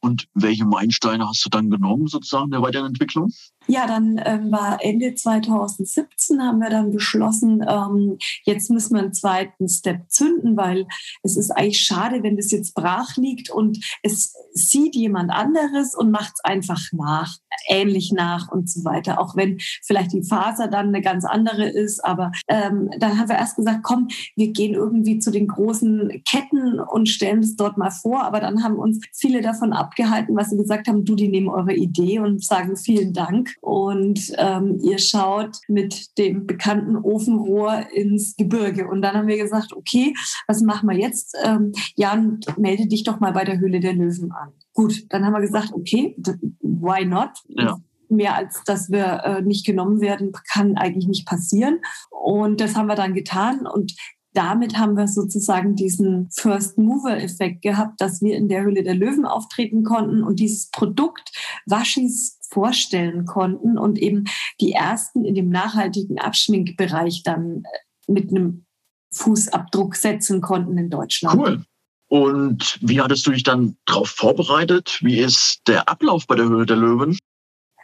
Und 0.00 0.28
welche 0.34 0.64
Meilensteine 0.64 1.26
hast 1.26 1.44
du 1.44 1.48
dann 1.48 1.68
genommen, 1.68 2.06
sozusagen, 2.06 2.52
der 2.52 2.62
Weiterentwicklung? 2.62 3.32
Ja, 3.66 3.86
dann 3.86 4.20
ähm, 4.24 4.52
war 4.52 4.78
Ende 4.82 5.14
2017 5.14 6.42
haben 6.42 6.58
wir 6.58 6.68
dann 6.68 6.90
beschlossen, 6.90 7.64
ähm, 7.66 8.18
jetzt 8.44 8.70
müssen 8.70 8.94
wir 8.94 9.02
einen 9.02 9.14
zweiten 9.14 9.68
Step 9.68 10.10
zünden, 10.10 10.56
weil 10.56 10.86
es 11.22 11.36
ist 11.36 11.50
eigentlich 11.50 11.80
schade, 11.80 12.22
wenn 12.22 12.36
das 12.36 12.50
jetzt 12.50 12.74
brach 12.74 13.16
liegt 13.16 13.50
und 13.50 13.82
es 14.02 14.34
sieht 14.52 14.94
jemand 14.94 15.30
anderes 15.30 15.94
und 15.94 16.10
macht 16.10 16.34
es 16.34 16.44
einfach 16.44 16.80
nach, 16.92 17.36
ähnlich 17.68 18.12
nach 18.12 18.48
und 18.50 18.68
so 18.68 18.84
weiter. 18.84 19.18
Auch 19.18 19.34
wenn 19.34 19.58
vielleicht 19.82 20.12
die 20.12 20.22
Faser 20.22 20.68
dann 20.68 20.88
eine 20.88 21.00
ganz 21.00 21.24
andere 21.24 21.66
ist, 21.66 22.04
aber 22.04 22.32
ähm, 22.48 22.90
dann 22.98 23.18
haben 23.18 23.28
wir 23.28 23.36
erst 23.36 23.56
gesagt, 23.56 23.80
komm, 23.82 24.08
wir 24.36 24.52
gehen 24.52 24.74
irgendwie 24.74 25.18
zu 25.18 25.30
den 25.30 25.48
großen 25.48 26.22
Ketten 26.28 26.80
und 26.80 27.08
stellen 27.08 27.40
es 27.40 27.56
dort 27.56 27.78
mal 27.78 27.90
vor, 27.90 28.24
aber 28.24 28.40
dann 28.40 28.62
haben 28.62 28.76
uns 28.76 29.00
viele 29.14 29.40
davon 29.40 29.72
abgehalten, 29.72 30.36
was 30.36 30.50
sie 30.50 30.58
gesagt 30.58 30.86
haben, 30.86 31.04
du, 31.04 31.14
die 31.14 31.28
nehmen 31.28 31.48
eure 31.48 31.74
Idee 31.74 32.18
und 32.18 32.44
sagen 32.44 32.76
vielen 32.76 33.14
Dank 33.14 33.53
und 33.60 34.32
ähm, 34.38 34.78
ihr 34.82 34.98
schaut 34.98 35.58
mit 35.68 36.16
dem 36.18 36.46
bekannten 36.46 36.96
Ofenrohr 36.96 37.86
ins 37.92 38.36
Gebirge. 38.36 38.88
Und 38.88 39.02
dann 39.02 39.14
haben 39.14 39.28
wir 39.28 39.38
gesagt, 39.38 39.72
okay, 39.72 40.14
was 40.46 40.60
machen 40.62 40.88
wir 40.88 40.96
jetzt? 40.96 41.36
Ähm, 41.44 41.72
Jan, 41.96 42.40
melde 42.56 42.86
dich 42.86 43.04
doch 43.04 43.20
mal 43.20 43.32
bei 43.32 43.44
der 43.44 43.58
Höhle 43.58 43.80
der 43.80 43.94
Löwen 43.94 44.32
an. 44.32 44.52
Gut, 44.72 45.06
dann 45.10 45.24
haben 45.24 45.32
wir 45.32 45.40
gesagt, 45.40 45.72
okay, 45.72 46.16
why 46.60 47.04
not? 47.04 47.30
Ja 47.48 47.78
mehr 48.08 48.36
als 48.36 48.62
dass 48.64 48.90
wir 48.90 49.24
äh, 49.24 49.42
nicht 49.42 49.66
genommen 49.66 50.00
werden, 50.00 50.32
kann 50.52 50.76
eigentlich 50.76 51.06
nicht 51.06 51.26
passieren. 51.26 51.80
Und 52.10 52.60
das 52.60 52.76
haben 52.76 52.86
wir 52.86 52.94
dann 52.94 53.14
getan. 53.14 53.66
Und 53.66 53.94
damit 54.34 54.76
haben 54.76 54.96
wir 54.96 55.08
sozusagen 55.08 55.76
diesen 55.76 56.28
First 56.30 56.76
Mover 56.76 57.16
Effekt 57.16 57.62
gehabt, 57.62 58.00
dass 58.00 58.20
wir 58.20 58.36
in 58.36 58.48
der 58.48 58.62
Höhle 58.62 58.82
der 58.82 58.94
Löwen 58.94 59.24
auftreten 59.24 59.84
konnten 59.84 60.22
und 60.22 60.40
dieses 60.40 60.70
Produkt 60.70 61.30
Waschis 61.66 62.38
vorstellen 62.50 63.24
konnten 63.24 63.78
und 63.78 63.98
eben 63.98 64.24
die 64.60 64.72
ersten 64.72 65.24
in 65.24 65.34
dem 65.34 65.48
nachhaltigen 65.48 66.18
Abschminkbereich 66.18 67.22
dann 67.22 67.62
äh, 67.64 68.12
mit 68.12 68.30
einem 68.30 68.66
Fußabdruck 69.12 69.96
setzen 69.96 70.40
konnten 70.40 70.76
in 70.76 70.90
Deutschland. 70.90 71.40
Cool. 71.40 71.64
Und 72.08 72.78
wie 72.80 73.00
hattest 73.00 73.26
du 73.26 73.30
dich 73.30 73.44
dann 73.44 73.76
darauf 73.86 74.10
vorbereitet? 74.10 74.98
Wie 75.00 75.18
ist 75.18 75.62
der 75.66 75.88
Ablauf 75.88 76.26
bei 76.26 76.36
der 76.36 76.46
Höhle 76.46 76.66
der 76.66 76.76
Löwen? 76.76 77.18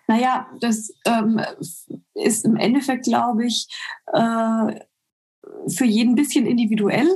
Naja, 0.07 0.49
das 0.61 0.93
ähm, 1.05 1.41
ist 2.15 2.45
im 2.45 2.57
Endeffekt, 2.57 3.05
glaube 3.05 3.47
ich, 3.47 3.69
äh, 4.13 4.81
für 5.69 5.85
jeden 5.85 6.13
ein 6.13 6.17
bisschen 6.17 6.47
individuell 6.47 7.09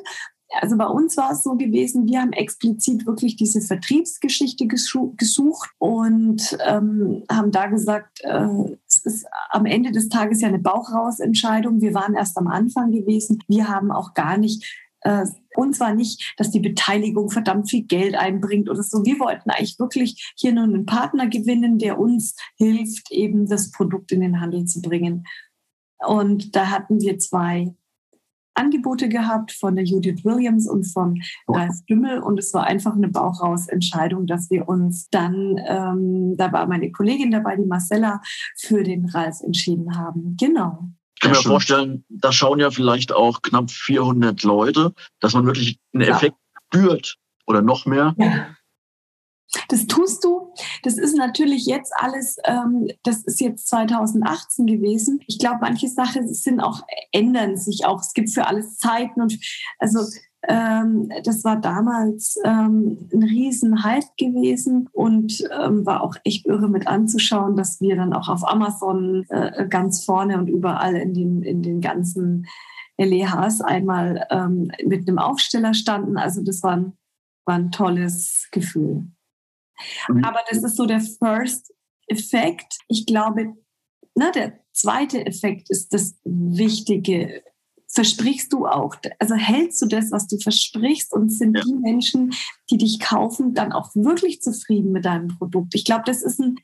also 0.60 0.76
bei 0.76 0.86
uns 0.86 1.16
war 1.16 1.32
es 1.32 1.42
so 1.42 1.56
gewesen, 1.56 2.06
wir 2.06 2.20
haben 2.20 2.32
explizit 2.32 3.06
wirklich 3.06 3.36
diese 3.36 3.60
Vertriebsgeschichte 3.60 4.66
gesucht 4.66 5.70
und 5.78 6.56
ähm, 6.64 7.24
haben 7.30 7.50
da 7.50 7.66
gesagt, 7.66 8.20
äh, 8.22 8.76
es 8.86 8.98
ist 9.04 9.26
am 9.50 9.66
Ende 9.66 9.90
des 9.90 10.08
Tages 10.08 10.40
ja 10.40 10.48
eine 10.48 10.58
Bauchrausentscheidung. 10.58 11.80
Wir 11.80 11.94
waren 11.94 12.14
erst 12.14 12.36
am 12.38 12.48
Anfang 12.48 12.92
gewesen. 12.92 13.42
Wir 13.48 13.68
haben 13.68 13.90
auch 13.90 14.14
gar 14.14 14.36
nicht 14.36 14.80
äh, 15.00 15.26
uns 15.56 15.78
war 15.80 15.94
nicht, 15.94 16.34
dass 16.38 16.50
die 16.50 16.60
Beteiligung 16.60 17.30
verdammt 17.30 17.70
viel 17.70 17.84
Geld 17.84 18.16
einbringt 18.16 18.70
oder 18.70 18.82
so. 18.82 19.04
Wir 19.04 19.20
wollten 19.20 19.50
eigentlich 19.50 19.78
wirklich 19.78 20.32
hier 20.36 20.52
nur 20.52 20.64
einen 20.64 20.86
Partner 20.86 21.28
gewinnen, 21.28 21.78
der 21.78 21.98
uns 21.98 22.34
hilft, 22.56 23.12
eben 23.12 23.46
das 23.46 23.70
Produkt 23.70 24.12
in 24.12 24.20
den 24.20 24.40
Handel 24.40 24.64
zu 24.64 24.80
bringen. 24.80 25.26
Und 25.98 26.56
da 26.56 26.70
hatten 26.70 27.00
wir 27.00 27.18
zwei 27.18 27.74
Angebote 28.54 29.08
gehabt 29.08 29.52
von 29.52 29.76
der 29.76 29.84
Judith 29.84 30.24
Williams 30.24 30.68
und 30.68 30.84
von 30.84 31.20
Ralf 31.48 31.84
Dümmel 31.88 32.20
und 32.20 32.38
es 32.38 32.54
war 32.54 32.64
einfach 32.64 32.94
eine 32.94 33.08
Bauchrausentscheidung, 33.08 34.26
dass 34.26 34.50
wir 34.50 34.68
uns 34.68 35.08
dann, 35.10 35.56
ähm, 35.68 36.36
da 36.36 36.52
war 36.52 36.66
meine 36.66 36.90
Kollegin 36.92 37.30
dabei, 37.30 37.56
die 37.56 37.66
Marcella, 37.66 38.20
für 38.56 38.82
den 38.82 39.06
Ralf 39.06 39.40
entschieden 39.42 39.96
haben. 39.96 40.36
Genau. 40.38 40.88
Ich 41.16 41.20
kann 41.20 41.30
mir 41.32 41.36
vorstellen, 41.36 42.04
da 42.08 42.32
schauen 42.32 42.60
ja 42.60 42.70
vielleicht 42.70 43.12
auch 43.12 43.42
knapp 43.42 43.70
400 43.70 44.42
Leute, 44.42 44.92
dass 45.20 45.32
man 45.32 45.46
wirklich 45.46 45.78
einen 45.92 46.02
Effekt 46.02 46.36
spürt 46.66 47.16
oder 47.46 47.62
noch 47.62 47.86
mehr. 47.86 48.14
Ja. 48.18 48.46
Das 49.68 49.86
tust 49.86 50.24
du. 50.24 50.52
Das 50.82 50.98
ist 50.98 51.16
natürlich 51.16 51.66
jetzt 51.66 51.92
alles, 51.96 52.36
ähm, 52.44 52.88
das 53.02 53.22
ist 53.22 53.40
jetzt 53.40 53.68
2018 53.68 54.66
gewesen. 54.66 55.20
Ich 55.26 55.38
glaube, 55.38 55.58
manche 55.60 55.88
Sachen 55.88 56.32
sind 56.32 56.60
auch, 56.60 56.82
ändern 57.12 57.56
sich 57.56 57.86
auch. 57.86 58.00
Es 58.00 58.12
gibt 58.12 58.30
für 58.30 58.46
alles 58.46 58.78
Zeiten 58.78 59.20
und 59.22 59.38
also 59.78 60.00
ähm, 60.46 61.10
das 61.24 61.42
war 61.44 61.58
damals 61.58 62.36
ähm, 62.44 63.08
ein 63.12 63.22
Riesenhype 63.22 64.08
gewesen 64.18 64.88
und 64.92 65.42
ähm, 65.58 65.86
war 65.86 66.02
auch 66.02 66.16
echt 66.24 66.46
irre 66.46 66.68
mit 66.68 66.86
anzuschauen, 66.86 67.56
dass 67.56 67.80
wir 67.80 67.96
dann 67.96 68.12
auch 68.12 68.28
auf 68.28 68.46
Amazon 68.46 69.24
äh, 69.30 69.66
ganz 69.68 70.04
vorne 70.04 70.36
und 70.36 70.48
überall 70.48 70.96
in 70.96 71.14
den, 71.14 71.42
in 71.42 71.62
den 71.62 71.80
ganzen 71.80 72.46
LEHs 72.98 73.62
einmal 73.62 74.26
ähm, 74.30 74.70
mit 74.84 75.08
einem 75.08 75.18
Aufsteller 75.18 75.72
standen. 75.72 76.18
Also 76.18 76.42
das 76.42 76.62
war 76.62 76.92
war 77.44 77.56
ein 77.56 77.70
tolles 77.70 78.48
Gefühl. 78.50 79.06
Mhm. 80.08 80.24
Aber 80.24 80.40
das 80.50 80.62
ist 80.62 80.76
so 80.76 80.86
der 80.86 81.00
First 81.00 81.72
Effekt. 82.06 82.78
Ich 82.88 83.06
glaube, 83.06 83.54
na, 84.14 84.30
der 84.30 84.60
zweite 84.72 85.24
Effekt 85.24 85.70
ist 85.70 85.92
das 85.92 86.14
Wichtige. 86.24 87.42
Versprichst 87.88 88.52
du 88.52 88.66
auch, 88.66 88.96
also 89.20 89.34
hältst 89.34 89.80
du 89.80 89.86
das, 89.86 90.10
was 90.10 90.26
du 90.26 90.36
versprichst 90.38 91.12
und 91.12 91.30
sind 91.30 91.56
ja. 91.56 91.62
die 91.62 91.74
Menschen, 91.74 92.34
die 92.70 92.76
dich 92.76 92.98
kaufen, 92.98 93.54
dann 93.54 93.72
auch 93.72 93.94
wirklich 93.94 94.42
zufrieden 94.42 94.90
mit 94.90 95.04
deinem 95.04 95.28
Produkt? 95.28 95.74
Ich 95.74 95.84
glaube, 95.84 96.02
das 96.04 96.22
ist 96.22 96.40
ein 96.40 96.56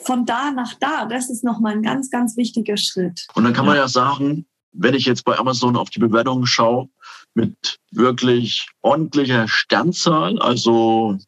von 0.00 0.24
da 0.24 0.50
nach 0.50 0.74
da, 0.74 1.06
das 1.06 1.28
ist 1.28 1.44
nochmal 1.44 1.72
ein 1.72 1.82
ganz, 1.82 2.10
ganz 2.10 2.36
wichtiger 2.36 2.76
Schritt. 2.76 3.26
Und 3.34 3.44
dann 3.44 3.52
kann 3.52 3.66
man 3.66 3.76
ja 3.76 3.86
sagen, 3.86 4.46
wenn 4.72 4.94
ich 4.94 5.04
jetzt 5.04 5.24
bei 5.24 5.36
Amazon 5.36 5.76
auf 5.76 5.90
die 5.90 5.98
Bewertungen 5.98 6.46
schaue, 6.46 6.88
mit 7.34 7.78
wirklich 7.90 8.68
ordentlicher 8.82 9.46
Sternzahl, 9.48 10.38
also 10.38 11.18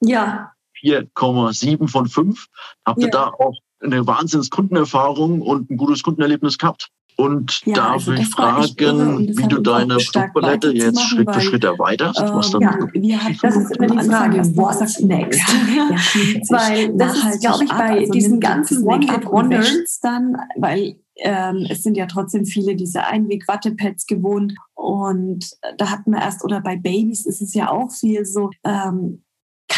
ja. 0.00 0.52
4,7 0.82 1.88
von 1.88 2.06
5. 2.06 2.46
Habt 2.86 2.98
ihr 3.00 3.06
ja. 3.06 3.10
da 3.10 3.26
auch 3.28 3.58
eine 3.80 4.06
Wahnsinns-Kundenerfahrung 4.06 5.42
und 5.42 5.70
ein 5.70 5.76
gutes 5.76 6.02
Kundenerlebnis 6.02 6.58
gehabt? 6.58 6.90
Und 7.20 7.62
ja, 7.66 7.74
darf 7.74 7.92
also 7.94 8.12
ich 8.12 8.28
fragen, 8.28 9.26
wie 9.36 9.48
du 9.48 9.60
deine 9.60 9.96
Produktpalette 9.96 10.70
jetzt 10.70 11.02
Schritt 11.02 11.26
weil, 11.26 11.34
für 11.34 11.40
Schritt 11.40 11.64
erweiterst? 11.64 12.20
Äh, 12.20 12.32
was 12.32 12.52
dann 12.52 12.62
ja, 12.62 13.18
das 13.42 13.56
ist 13.56 13.76
immer 13.76 13.88
die 13.88 14.08
Frage, 14.08 14.56
what's 14.56 15.00
next? 15.00 15.40
ja, 15.76 15.90
weil 16.48 16.96
das 16.96 17.16
ist, 17.16 17.40
glaube 17.40 17.64
ich, 17.64 17.70
bei 17.70 17.98
also 17.98 18.12
diesen 18.12 18.38
ganzen 18.38 18.86
One-Hit-Wonders 18.86 19.98
dann, 20.00 20.36
weil 20.56 21.00
ähm, 21.16 21.66
es 21.68 21.82
sind 21.82 21.96
ja 21.96 22.06
trotzdem 22.06 22.44
viele 22.44 22.76
diese 22.76 23.04
Einweg-Wattepads 23.04 24.06
gewohnt 24.06 24.54
und 24.74 25.44
da 25.76 25.90
hatten 25.90 26.12
wir 26.12 26.20
erst, 26.20 26.44
oder 26.44 26.60
bei 26.60 26.76
Babys 26.76 27.26
ist 27.26 27.42
es 27.42 27.52
ja 27.52 27.68
auch 27.68 27.90
viel 27.90 28.24
so, 28.26 28.50
ähm, 28.62 29.24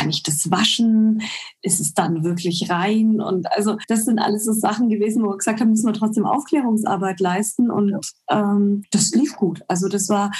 kann 0.00 0.08
ich 0.08 0.22
das 0.22 0.50
waschen? 0.50 1.20
Ist 1.60 1.78
es 1.78 1.92
dann 1.92 2.24
wirklich 2.24 2.70
rein? 2.70 3.20
Und 3.20 3.52
also 3.52 3.76
das 3.88 4.06
sind 4.06 4.18
alles 4.18 4.46
so 4.46 4.52
Sachen 4.52 4.88
gewesen, 4.88 5.22
wo 5.22 5.28
wir 5.28 5.36
gesagt 5.36 5.60
haben, 5.60 5.70
müssen 5.70 5.86
wir 5.86 5.92
trotzdem 5.92 6.24
Aufklärungsarbeit 6.24 7.20
leisten. 7.20 7.70
Und 7.70 8.00
ähm, 8.30 8.82
das 8.92 9.10
lief 9.10 9.36
gut. 9.36 9.60
Also 9.68 9.88
das 9.88 10.08
war, 10.08 10.30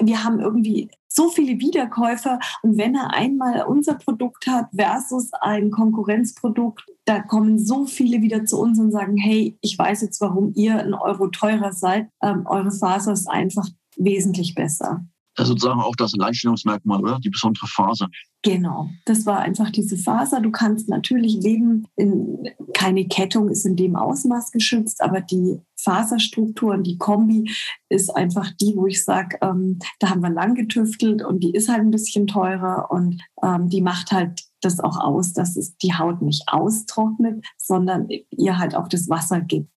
wir 0.00 0.24
haben 0.24 0.40
irgendwie 0.40 0.90
so 1.06 1.28
viele 1.28 1.60
Wiederkäufer. 1.60 2.40
Und 2.62 2.76
wenn 2.76 2.96
er 2.96 3.14
einmal 3.14 3.64
unser 3.66 3.94
Produkt 3.94 4.48
hat 4.48 4.66
versus 4.74 5.30
ein 5.40 5.70
Konkurrenzprodukt, 5.70 6.84
da 7.04 7.20
kommen 7.20 7.60
so 7.60 7.86
viele 7.86 8.20
wieder 8.20 8.44
zu 8.46 8.58
uns 8.58 8.80
und 8.80 8.90
sagen, 8.90 9.16
hey, 9.16 9.56
ich 9.60 9.78
weiß 9.78 10.02
jetzt, 10.02 10.20
warum 10.20 10.52
ihr 10.56 10.76
ein 10.80 10.92
Euro 10.92 11.28
teurer 11.28 11.72
seid. 11.72 12.08
Ähm, 12.20 12.46
eure 12.46 12.72
Faser 12.72 13.12
ist 13.12 13.28
einfach 13.28 13.68
wesentlich 13.96 14.56
besser. 14.56 15.04
Das 15.36 15.48
sozusagen 15.48 15.80
auch 15.80 15.96
das 15.96 16.14
Alleinstellungsmerkmal, 16.14 17.00
oder? 17.00 17.18
Die 17.18 17.30
besondere 17.30 17.66
Faser. 17.66 18.08
Genau, 18.42 18.90
das 19.06 19.24
war 19.24 19.40
einfach 19.40 19.70
diese 19.70 19.96
Faser. 19.96 20.40
Du 20.40 20.50
kannst 20.50 20.88
natürlich 20.88 21.34
leben, 21.42 21.86
in, 21.96 22.48
keine 22.74 23.08
Kettung 23.08 23.48
ist 23.48 23.64
in 23.64 23.74
dem 23.74 23.96
Ausmaß 23.96 24.52
geschützt, 24.52 25.02
aber 25.02 25.20
die 25.22 25.60
Faserstruktur 25.76 26.74
und 26.74 26.86
die 26.86 26.98
Kombi 26.98 27.50
ist 27.88 28.14
einfach 28.14 28.50
die, 28.60 28.74
wo 28.76 28.86
ich 28.86 29.02
sage, 29.02 29.38
ähm, 29.40 29.78
da 29.98 30.10
haben 30.10 30.20
wir 30.20 30.30
lang 30.30 30.54
getüftelt 30.54 31.24
und 31.24 31.40
die 31.40 31.52
ist 31.52 31.68
halt 31.68 31.80
ein 31.80 31.90
bisschen 31.90 32.26
teurer 32.26 32.90
und 32.90 33.22
ähm, 33.42 33.68
die 33.68 33.80
macht 33.80 34.12
halt 34.12 34.42
das 34.60 34.80
auch 34.80 34.98
aus, 34.98 35.32
dass 35.32 35.56
es 35.56 35.76
die 35.78 35.94
Haut 35.94 36.22
nicht 36.22 36.44
austrocknet, 36.46 37.44
sondern 37.58 38.08
ihr 38.30 38.58
halt 38.58 38.74
auch 38.74 38.88
das 38.88 39.08
Wasser 39.08 39.40
gibt. 39.40 39.70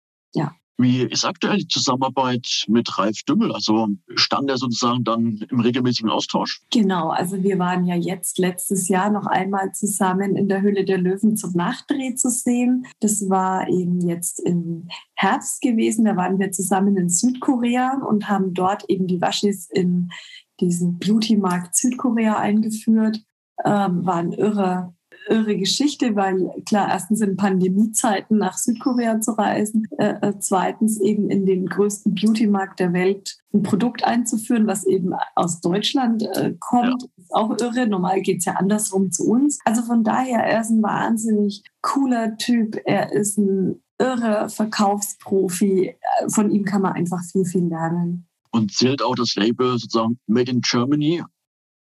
Wie 0.80 1.02
ist 1.02 1.24
aktuell 1.24 1.58
die 1.58 1.66
Zusammenarbeit 1.66 2.64
mit 2.68 2.98
Ralf 2.98 3.24
Dümmel? 3.24 3.52
Also 3.52 3.88
stand 4.14 4.48
er 4.48 4.58
sozusagen 4.58 5.02
dann 5.02 5.44
im 5.50 5.58
regelmäßigen 5.58 6.08
Austausch? 6.08 6.62
Genau, 6.70 7.08
also 7.08 7.42
wir 7.42 7.58
waren 7.58 7.84
ja 7.84 7.96
jetzt 7.96 8.38
letztes 8.38 8.88
Jahr 8.88 9.10
noch 9.10 9.26
einmal 9.26 9.72
zusammen 9.72 10.36
in 10.36 10.48
der 10.48 10.62
Höhle 10.62 10.84
der 10.84 10.98
Löwen 10.98 11.36
zum 11.36 11.52
Nachdreh 11.54 12.14
zu 12.14 12.30
sehen. 12.30 12.86
Das 13.00 13.28
war 13.28 13.68
eben 13.68 14.06
jetzt 14.06 14.38
im 14.38 14.86
Herbst 15.14 15.62
gewesen. 15.62 16.04
Da 16.04 16.16
waren 16.16 16.38
wir 16.38 16.52
zusammen 16.52 16.96
in 16.96 17.08
Südkorea 17.08 18.00
und 18.08 18.28
haben 18.28 18.54
dort 18.54 18.88
eben 18.88 19.08
die 19.08 19.20
Waschis 19.20 19.68
in 19.68 20.10
diesen 20.60 21.00
Beauty-Markt 21.00 21.74
Südkorea 21.74 22.36
eingeführt. 22.38 23.20
Ähm, 23.64 24.06
war 24.06 24.16
ein 24.16 24.32
irre 24.32 24.94
irre 25.28 25.56
Geschichte, 25.56 26.16
weil 26.16 26.50
klar, 26.66 26.88
erstens 26.88 27.20
in 27.20 27.36
Pandemiezeiten 27.36 28.38
nach 28.38 28.56
Südkorea 28.56 29.20
zu 29.20 29.32
reisen, 29.32 29.86
äh, 29.98 30.14
äh, 30.20 30.34
zweitens 30.38 31.00
eben 31.00 31.30
in 31.30 31.46
den 31.46 31.66
größten 31.66 32.14
Beauty-Markt 32.14 32.80
der 32.80 32.92
Welt 32.92 33.38
ein 33.52 33.62
Produkt 33.62 34.04
einzuführen, 34.04 34.66
was 34.66 34.84
eben 34.84 35.12
aus 35.34 35.60
Deutschland 35.60 36.22
äh, 36.22 36.54
kommt, 36.58 37.02
ja. 37.02 37.08
ist 37.16 37.34
auch 37.34 37.56
irre. 37.58 37.86
Normal 37.86 38.22
geht 38.22 38.38
es 38.38 38.44
ja 38.44 38.54
andersrum 38.54 39.10
zu 39.10 39.24
uns. 39.28 39.58
Also 39.64 39.82
von 39.82 40.04
daher, 40.04 40.40
er 40.40 40.60
ist 40.60 40.70
ein 40.70 40.82
wahnsinnig 40.82 41.62
cooler 41.82 42.36
Typ. 42.36 42.76
Er 42.84 43.12
ist 43.12 43.38
ein 43.38 43.82
irre 43.98 44.48
Verkaufsprofi. 44.48 45.94
Von 46.28 46.50
ihm 46.50 46.64
kann 46.64 46.82
man 46.82 46.92
einfach 46.92 47.22
viel, 47.32 47.44
viel 47.44 47.66
lernen. 47.66 48.26
Und 48.50 48.72
zählt 48.72 49.02
auch 49.02 49.14
das 49.14 49.34
Label 49.34 49.78
sozusagen 49.78 50.18
Made 50.26 50.50
in 50.50 50.60
Germany 50.60 51.22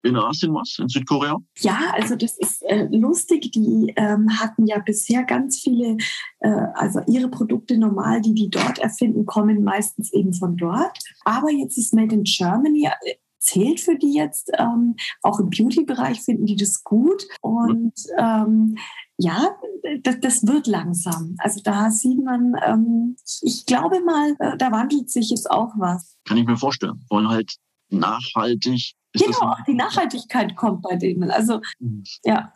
in 0.03 0.15
Asien 0.15 0.53
was, 0.53 0.77
in 0.79 0.88
Südkorea? 0.88 1.38
Ja, 1.58 1.94
also 1.94 2.15
das 2.15 2.38
ist 2.38 2.63
äh, 2.63 2.88
lustig. 2.91 3.51
Die 3.51 3.94
ähm, 3.96 4.39
hatten 4.39 4.65
ja 4.65 4.79
bisher 4.79 5.24
ganz 5.24 5.60
viele, 5.60 5.98
äh, 6.39 6.50
also 6.74 7.01
ihre 7.08 7.29
Produkte 7.29 7.77
normal, 7.77 8.22
die 8.22 8.34
die 8.34 8.50
dort 8.50 8.79
erfinden, 8.79 9.25
kommen 9.25 9.63
meistens 9.63 10.13
eben 10.13 10.34
von 10.34 10.56
dort. 10.58 10.98
Aber 11.25 11.51
jetzt 11.51 11.77
ist 11.77 11.94
Made 11.94 12.15
in 12.15 12.24
Germany 12.24 12.86
äh, 12.86 13.15
zählt 13.39 13.79
für 13.79 13.98
die 13.98 14.13
jetzt. 14.13 14.51
Ähm, 14.58 14.96
auch 15.22 15.39
im 15.39 15.50
Beauty-Bereich 15.50 16.22
finden 16.22 16.46
die 16.46 16.56
das 16.56 16.84
gut. 16.84 17.27
Und 17.41 17.94
ähm, 18.18 18.77
ja, 19.18 19.56
das, 20.03 20.20
das, 20.22 20.48
wird 20.48 20.68
langsam. 20.68 21.36
Also 21.39 21.62
da 21.63 21.91
sieht 21.91 22.24
man, 22.24 22.53
ähm, 22.65 23.15
ich 23.41 23.65
glaube 23.65 24.01
mal, 24.01 24.36
äh, 24.39 24.58
da 24.58 24.72
wandelt 24.72 25.10
sich 25.10 25.29
jetzt 25.29 25.50
auch 25.50 25.74
was. 25.77 26.18
Kann 26.25 26.38
ich 26.38 26.46
mir 26.46 26.58
vorstellen. 26.58 27.06
Wollen 27.10 27.27
halt 27.27 27.56
nachhaltig 27.89 28.96
ist 29.13 29.25
genau, 29.25 29.39
auch 29.39 29.63
die 29.65 29.74
Nachhaltigkeit 29.74 30.55
kommt 30.55 30.81
bei 30.81 30.96
denen. 30.96 31.31
Also 31.31 31.62
mhm. 31.79 32.03
ja, 32.24 32.53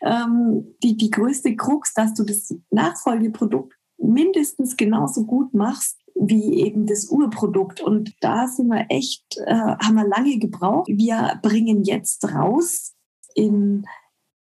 ähm, 0.00 0.74
die, 0.82 0.96
die 0.96 1.10
größte 1.10 1.54
Krux, 1.56 1.94
dass 1.94 2.14
du 2.14 2.24
das 2.24 2.54
Nachfolgeprodukt 2.70 3.74
mindestens 3.96 4.76
genauso 4.76 5.24
gut 5.24 5.54
machst 5.54 6.00
wie 6.16 6.62
eben 6.62 6.86
das 6.86 7.06
Urprodukt. 7.06 7.80
Und 7.80 8.14
da 8.20 8.46
sind 8.46 8.68
wir 8.68 8.86
echt, 8.88 9.24
äh, 9.46 9.54
haben 9.54 9.94
wir 9.94 10.06
lange 10.06 10.38
gebraucht. 10.38 10.88
Wir 10.88 11.38
bringen 11.42 11.84
jetzt 11.84 12.24
raus 12.32 12.94
in 13.34 13.84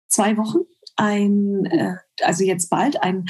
zwei 0.07 0.38
Wochen 0.38 0.59
ein, 0.95 1.65
äh, 1.65 1.95
also 2.21 2.43
jetzt 2.43 2.69
bald 2.69 3.01
ein 3.01 3.25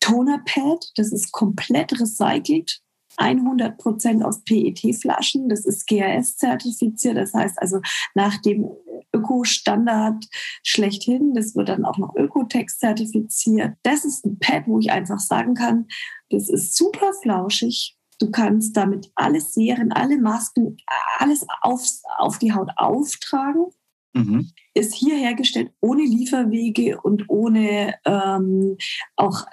Tonerpad, 0.00 0.92
das 0.96 1.12
ist 1.12 1.30
komplett 1.32 2.00
recycelt 2.00 2.80
100 3.20 3.78
Prozent 3.78 4.24
aus 4.24 4.42
PET-Flaschen. 4.44 5.48
Das 5.48 5.64
ist 5.64 5.86
GRS-zertifiziert. 5.86 7.16
Das 7.16 7.34
heißt 7.34 7.60
also 7.60 7.80
nach 8.14 8.40
dem 8.42 8.68
Öko-Standard 9.14 10.24
schlechthin. 10.62 11.34
Das 11.34 11.54
wird 11.54 11.68
dann 11.68 11.84
auch 11.84 11.98
noch 11.98 12.14
Ökotex 12.16 12.78
zertifiziert. 12.78 13.74
Das 13.82 14.04
ist 14.04 14.24
ein 14.24 14.38
Pad, 14.38 14.64
wo 14.66 14.78
ich 14.78 14.90
einfach 14.90 15.18
sagen 15.18 15.54
kann, 15.54 15.86
das 16.30 16.48
ist 16.48 16.76
super 16.76 17.12
flauschig. 17.22 17.96
Du 18.18 18.30
kannst 18.30 18.76
damit 18.76 19.10
alles 19.14 19.54
Serien, 19.54 19.92
alle 19.92 20.18
Masken, 20.18 20.76
alles 21.18 21.46
auf, 21.62 21.82
auf 22.18 22.38
die 22.38 22.52
Haut 22.52 22.70
auftragen. 22.76 23.66
Mhm. 24.12 24.50
Ist 24.74 24.94
hier 24.94 25.16
hergestellt 25.16 25.72
ohne 25.80 26.02
Lieferwege 26.02 27.00
und 27.00 27.28
ohne 27.28 27.94
ähm, 28.04 28.76
auch, 29.16 29.46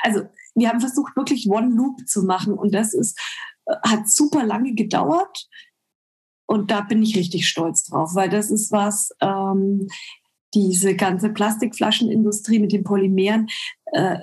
also 0.00 0.22
wir 0.54 0.68
haben 0.68 0.80
versucht, 0.80 1.16
wirklich 1.16 1.48
One 1.48 1.74
Loop 1.74 2.06
zu 2.06 2.22
machen 2.24 2.54
und 2.54 2.74
das 2.74 2.94
ist, 2.94 3.18
äh, 3.66 3.74
hat 3.86 4.08
super 4.08 4.44
lange 4.44 4.74
gedauert. 4.74 5.48
Und 6.46 6.70
da 6.70 6.82
bin 6.82 7.02
ich 7.02 7.16
richtig 7.16 7.48
stolz 7.48 7.84
drauf, 7.84 8.14
weil 8.14 8.28
das 8.28 8.50
ist 8.50 8.72
was, 8.72 9.10
ähm, 9.20 9.88
diese 10.54 10.94
ganze 10.94 11.30
Plastikflaschenindustrie 11.30 12.58
mit 12.58 12.72
den 12.72 12.84
Polymeren, 12.84 13.48
äh, 13.92 14.18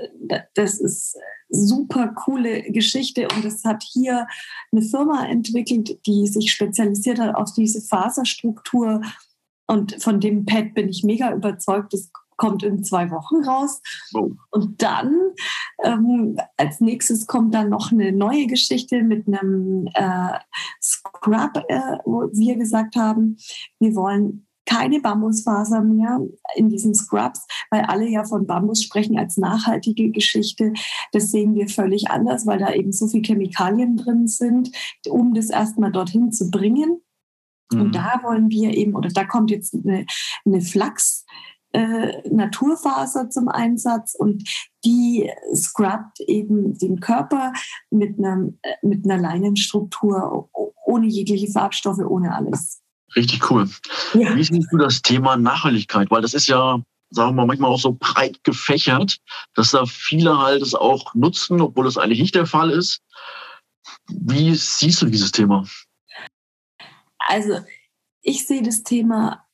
das 0.54 0.80
ist 0.80 1.18
super 1.50 2.10
coole 2.10 2.64
Geschichte 2.72 3.28
und 3.36 3.44
es 3.44 3.64
hat 3.66 3.84
hier 3.84 4.28
eine 4.72 4.84
Firma 4.84 5.26
entwickelt, 5.26 6.06
die 6.06 6.28
sich 6.28 6.52
spezialisiert 6.52 7.20
hat 7.20 7.36
auf 7.36 7.54
diese 7.54 7.82
Faserstruktur 7.82 9.02
und 9.68 10.02
von 10.02 10.20
dem 10.20 10.46
Pad 10.46 10.74
bin 10.74 10.90
ich 10.90 11.04
mega 11.04 11.34
überzeugt. 11.34 11.94
Das 11.94 12.12
kommt 12.40 12.64
in 12.64 12.84
zwei 12.84 13.12
Wochen 13.12 13.44
raus. 13.44 13.82
Oh. 14.16 14.32
Und 14.50 14.82
dann 14.82 15.14
ähm, 15.84 16.38
als 16.58 16.80
nächstes 16.80 17.28
kommt 17.28 17.54
dann 17.54 17.70
noch 17.70 17.92
eine 17.92 18.12
neue 18.12 18.48
Geschichte 18.48 19.04
mit 19.04 19.28
einem 19.28 19.88
äh, 19.94 20.40
Scrub, 20.82 21.64
äh, 21.68 21.98
wo 22.06 22.30
wir 22.32 22.56
gesagt 22.56 22.96
haben, 22.96 23.38
wir 23.80 23.94
wollen 23.96 24.48
keine 24.66 25.00
Bambusfaser 25.02 25.82
mehr 25.82 26.20
in 26.56 26.70
diesen 26.70 26.94
Scrubs, 26.94 27.46
weil 27.72 27.82
alle 27.82 28.08
ja 28.08 28.24
von 28.24 28.46
Bambus 28.46 28.84
sprechen 28.84 29.18
als 29.18 29.36
nachhaltige 29.36 30.12
Geschichte. 30.12 30.74
Das 31.12 31.32
sehen 31.32 31.56
wir 31.56 31.68
völlig 31.68 32.12
anders, 32.12 32.46
weil 32.46 32.60
da 32.60 32.72
eben 32.72 32.92
so 32.92 33.08
viele 33.08 33.24
Chemikalien 33.24 33.98
drin 33.98 34.28
sind, 34.28 34.72
um 35.10 35.34
das 35.34 35.50
erstmal 35.50 35.92
dorthin 35.92 36.32
zu 36.32 36.52
bringen. 36.52 37.02
Mhm. 37.72 37.82
Und 37.82 37.96
da 37.96 38.20
wollen 38.24 38.50
wir 38.50 38.76
eben, 38.76 38.96
oder 38.96 39.10
da 39.10 39.26
kommt 39.26 39.50
jetzt 39.50 39.74
eine, 39.74 40.06
eine 40.46 40.62
Flachs, 40.62 41.26
äh, 41.72 42.28
Naturfaser 42.30 43.30
zum 43.30 43.48
Einsatz 43.48 44.16
und 44.16 44.44
die 44.84 45.30
scrubbt 45.54 46.20
eben 46.22 46.78
den 46.78 47.00
Körper 47.00 47.54
mit, 47.92 48.18
einem, 48.18 48.60
äh, 48.64 48.74
mit 48.82 49.06
einer 49.06 49.22
Leinenstruktur, 49.22 50.50
ohne 50.86 51.08
jegliche 51.08 51.52
Farbstoffe, 51.52 52.00
ohne 52.00 52.34
alles. 52.34 52.82
Richtig 53.16 53.50
cool. 53.50 53.70
Ja. 54.14 54.36
Wie 54.36 54.44
siehst 54.44 54.72
du 54.72 54.78
das 54.78 55.02
Thema 55.02 55.38
Nachhaltigkeit? 55.38 56.10
Weil 56.12 56.22
das 56.22 56.34
ist 56.34 56.48
ja, 56.48 56.82
sagen 57.10 57.36
wir 57.36 57.46
manchmal 57.46 57.72
auch 57.72 57.80
so 57.80 57.96
breit 58.00 58.44
gefächert, 58.44 59.20
dass 59.56 59.72
da 59.72 59.86
viele 59.86 60.38
halt 60.38 60.62
es 60.62 60.76
auch 60.76 61.14
nutzen, 61.16 61.62
obwohl 61.62 61.86
das 61.86 61.98
eigentlich 61.98 62.22
nicht 62.22 62.36
der 62.36 62.46
Fall 62.46 62.70
ist. 62.70 63.02
Wie 64.08 64.54
siehst 64.56 65.02
du 65.02 65.08
dieses 65.08 65.32
Thema? 65.32 65.66
Also 67.20 67.60
ich 68.22 68.46
sehe 68.46 68.62
das 68.62 68.84
Thema 68.84 69.46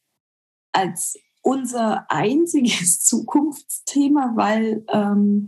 als 0.71 1.17
unser 1.45 2.09
einziges 2.09 2.99
Zukunftsthema, 3.05 4.33
weil 4.35 4.83
ähm, 4.91 5.47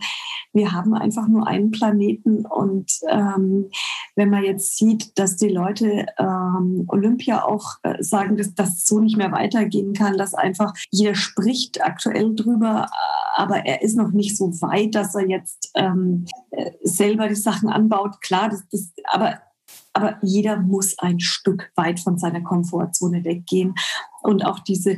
wir 0.53 0.71
haben 0.71 0.93
einfach 0.93 1.27
nur 1.27 1.47
einen 1.47 1.71
Planeten 1.71 2.45
und 2.45 2.91
ähm, 3.09 3.69
wenn 4.15 4.29
man 4.29 4.43
jetzt 4.43 4.77
sieht, 4.77 5.17
dass 5.17 5.37
die 5.37 5.49
Leute 5.49 6.05
ähm, 6.19 6.85
Olympia 6.87 7.43
auch 7.43 7.77
äh, 7.81 8.01
sagen, 8.01 8.37
dass 8.37 8.53
das 8.53 8.85
so 8.85 8.99
nicht 8.99 9.17
mehr 9.17 9.31
weitergehen 9.31 9.93
kann, 9.93 10.17
dass 10.17 10.35
einfach 10.35 10.73
jeder 10.91 11.15
spricht 11.15 11.83
aktuell 11.83 12.35
drüber, 12.35 12.87
aber 13.35 13.65
er 13.65 13.81
ist 13.81 13.97
noch 13.97 14.11
nicht 14.11 14.37
so 14.37 14.49
weit, 14.61 14.93
dass 14.93 15.15
er 15.15 15.27
jetzt 15.27 15.71
ähm, 15.75 16.25
äh, 16.51 16.71
selber 16.83 17.27
die 17.27 17.35
Sachen 17.35 17.69
anbaut. 17.69 18.21
Klar, 18.21 18.49
das, 18.49 18.63
das, 18.71 18.91
aber 19.05 19.39
aber 19.93 20.19
jeder 20.21 20.59
muss 20.59 20.99
ein 20.99 21.19
Stück 21.19 21.71
weit 21.75 21.99
von 21.99 22.19
seiner 22.19 22.41
Komfortzone 22.41 23.23
weggehen. 23.23 23.73
Und 24.21 24.45
auch 24.45 24.59
diese 24.59 24.97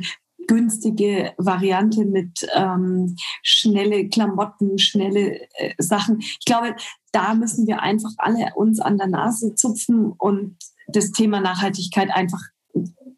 günstige 0.50 1.32
Variante 1.38 2.04
mit 2.04 2.44
ähm, 2.56 3.14
schnelle 3.44 4.08
Klamotten, 4.08 4.78
schnelle 4.78 5.40
äh, 5.54 5.74
Sachen. 5.78 6.18
Ich 6.18 6.44
glaube, 6.44 6.74
da 7.12 7.34
müssen 7.34 7.68
wir 7.68 7.82
einfach 7.82 8.10
alle 8.18 8.52
uns 8.56 8.80
an 8.80 8.98
der 8.98 9.06
Nase 9.06 9.54
zupfen 9.54 10.12
und 10.18 10.56
das 10.88 11.12
Thema 11.12 11.40
Nachhaltigkeit 11.40 12.10
einfach 12.10 12.40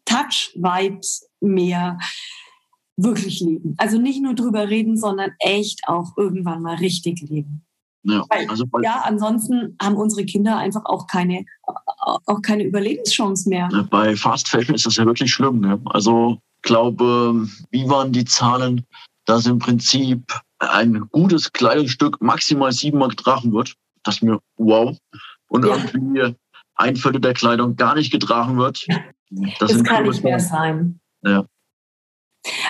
touchweit 0.05 1.07
mehr 1.41 1.97
wirklich 2.97 3.39
leben. 3.39 3.73
Also 3.77 3.97
nicht 3.97 4.21
nur 4.21 4.35
drüber 4.35 4.69
reden, 4.69 4.95
sondern 4.95 5.31
echt 5.39 5.87
auch 5.87 6.15
irgendwann 6.15 6.61
mal 6.61 6.75
richtig 6.75 7.19
leben. 7.21 7.65
Ja, 8.03 8.25
Weil, 8.29 8.47
also 8.47 8.65
ja, 8.83 9.01
ansonsten 9.05 9.75
haben 9.81 9.95
unsere 9.95 10.25
Kinder 10.25 10.57
einfach 10.57 10.85
auch 10.85 11.07
keine, 11.07 11.45
auch 12.27 12.41
keine 12.43 12.63
Überlebenschance 12.63 13.49
mehr. 13.49 13.69
Bei 13.89 14.15
Fast 14.15 14.49
Fashion 14.49 14.75
ist 14.75 14.85
das 14.85 14.97
ja 14.97 15.05
wirklich 15.07 15.33
schlimm. 15.33 15.61
Ne? 15.61 15.81
Also 15.85 16.37
glaube, 16.63 17.47
wie 17.69 17.87
waren 17.87 18.11
die 18.11 18.25
Zahlen, 18.25 18.85
dass 19.25 19.45
im 19.45 19.59
Prinzip 19.59 20.23
ein 20.59 21.07
gutes 21.11 21.51
Kleidungsstück 21.51 22.21
maximal 22.21 22.71
sieben 22.71 22.97
Mark 22.97 23.17
getragen 23.17 23.53
wird. 23.53 23.75
Das 24.03 24.15
ist 24.15 24.23
mir 24.23 24.39
wow. 24.57 24.97
Und 25.47 25.65
ja. 25.65 25.75
irgendwie 25.75 26.35
ein 26.75 26.95
Viertel 26.95 27.21
der 27.21 27.33
Kleidung 27.33 27.75
gar 27.75 27.95
nicht 27.95 28.11
getragen 28.11 28.57
wird. 28.57 28.85
Das, 29.59 29.71
das 29.71 29.83
kann 29.83 30.03
nicht 30.03 30.23
mehr 30.23 30.39
sein. 30.39 30.99
Ja. 31.23 31.45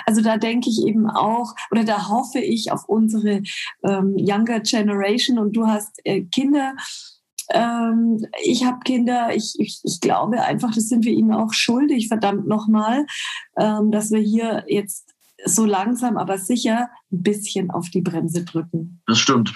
Also 0.05 0.21
da 0.21 0.37
denke 0.37 0.69
ich 0.69 0.85
eben 0.85 1.09
auch, 1.09 1.53
oder 1.71 1.83
da 1.83 2.07
hoffe 2.09 2.39
ich 2.39 2.71
auf 2.71 2.87
unsere 2.87 3.41
ähm, 3.83 4.15
Younger 4.17 4.59
Generation 4.59 5.39
und 5.39 5.55
du 5.55 5.67
hast 5.67 5.99
äh, 6.03 6.21
Kinder. 6.21 6.75
Ähm, 7.53 8.25
ich 8.43 8.65
habe 8.65 8.79
Kinder, 8.83 9.35
ich, 9.35 9.53
ich, 9.59 9.79
ich 9.83 10.01
glaube 10.01 10.41
einfach, 10.41 10.73
das 10.73 10.89
sind 10.89 11.05
wir 11.05 11.13
ihnen 11.13 11.33
auch 11.33 11.53
schuldig, 11.53 12.07
verdammt 12.07 12.47
nochmal, 12.47 13.05
ähm, 13.57 13.91
dass 13.91 14.11
wir 14.11 14.19
hier 14.19 14.65
jetzt 14.67 15.13
so 15.45 15.65
langsam, 15.65 16.17
aber 16.17 16.37
sicher 16.37 16.89
ein 17.11 17.23
bisschen 17.23 17.69
auf 17.69 17.89
die 17.89 18.01
Bremse 18.01 18.43
drücken. 18.43 19.01
Das 19.07 19.19
stimmt. 19.19 19.53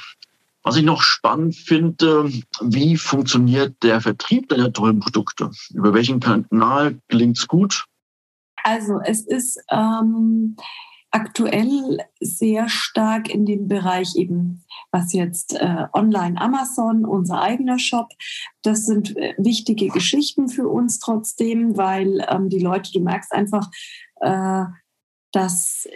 Was 0.63 0.75
ich 0.75 0.83
noch 0.83 1.01
spannend 1.01 1.55
finde, 1.55 2.29
wie 2.61 2.97
funktioniert 2.97 3.81
der 3.83 4.01
Vertrieb 4.01 4.49
deiner 4.49 4.71
tollen 4.71 4.99
Produkte? 4.99 5.49
Über 5.73 5.93
welchen 5.93 6.19
Kanal 6.19 6.99
gelingt 7.07 7.37
es 7.37 7.47
gut? 7.47 7.85
Also 8.63 8.99
es 9.05 9.21
ist 9.21 9.63
ähm, 9.71 10.57
aktuell 11.17 11.99
sehr 12.19 12.69
stark 12.69 13.27
in 13.33 13.45
dem 13.45 13.67
Bereich 13.67 14.15
eben, 14.15 14.63
was 14.91 15.13
jetzt 15.13 15.55
äh, 15.55 15.87
online 15.93 16.39
Amazon, 16.39 17.05
unser 17.05 17.41
eigener 17.41 17.79
Shop, 17.79 18.09
das 18.61 18.85
sind 18.85 19.17
äh, 19.17 19.33
wichtige 19.39 19.87
Geschichten 19.87 20.47
für 20.47 20.67
uns 20.67 20.99
trotzdem, 20.99 21.75
weil 21.75 22.23
ähm, 22.29 22.49
die 22.49 22.59
Leute, 22.59 22.91
du 22.91 22.99
merkst 22.99 23.31
einfach, 23.31 23.67
äh, 24.21 24.65
dass 25.31 25.87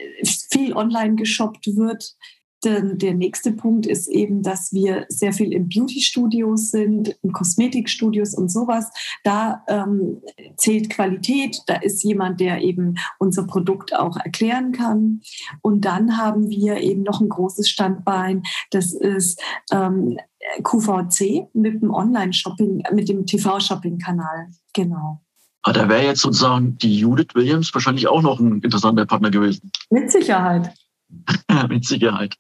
viel 0.52 0.74
online 0.76 1.16
geshoppt 1.16 1.68
wird. 1.76 2.16
Denn 2.64 2.98
der 2.98 3.14
nächste 3.14 3.52
Punkt 3.52 3.86
ist 3.88 4.08
eben, 4.08 4.44
dass 4.44 4.72
wir 4.72 5.06
sehr 5.10 5.34
viel 5.34 5.52
in 5.52 5.68
Beauty-Studios 5.68 6.70
sind, 6.72 7.18
in 7.24 7.32
Kosmetikstudios 7.32 8.36
und 8.36 8.52
sowas. 8.52 8.92
Da 9.24 9.64
ähm, 9.68 10.22
zählt 10.58 10.90
Qualität, 10.90 11.62
da 11.68 11.76
ist 11.76 12.04
jemand, 12.04 12.40
der 12.40 12.62
eben 12.62 12.96
unser 13.18 13.48
Produkt 13.48 13.96
auch 13.96 14.18
erklären 14.18 14.72
kann. 14.72 15.22
Und 15.62 15.86
dann 15.86 16.18
haben 16.18 16.50
wir 16.50 16.78
eben 16.78 17.04
noch 17.04 17.20
ein 17.22 17.30
großes 17.30 17.68
Standbein, 17.68 18.44
das 18.70 18.94
ist 18.94 19.42
ähm, 19.72 20.18
QVC 20.64 21.48
mit 21.54 21.82
dem 21.82 21.92
Online-Shopping, 21.92 22.84
mit 22.94 23.10
dem 23.10 23.26
TV-Shopping-Kanal. 23.26 24.50
Genau. 24.74 25.22
Ah, 25.64 25.74
da 25.74 25.88
wäre 25.88 26.06
jetzt 26.06 26.22
sozusagen 26.22 26.78
die 26.78 26.98
Judith 26.98 27.36
Williams 27.36 27.74
wahrscheinlich 27.74 28.08
auch 28.08 28.22
noch 28.22 28.40
ein 28.40 28.62
interessanter 28.62 29.06
Partner 29.06 29.30
gewesen. 29.30 29.72
Mit 29.92 30.12
Sicherheit. 30.12 30.74
Mit 31.70 31.86
Sicherheit. 31.86 32.36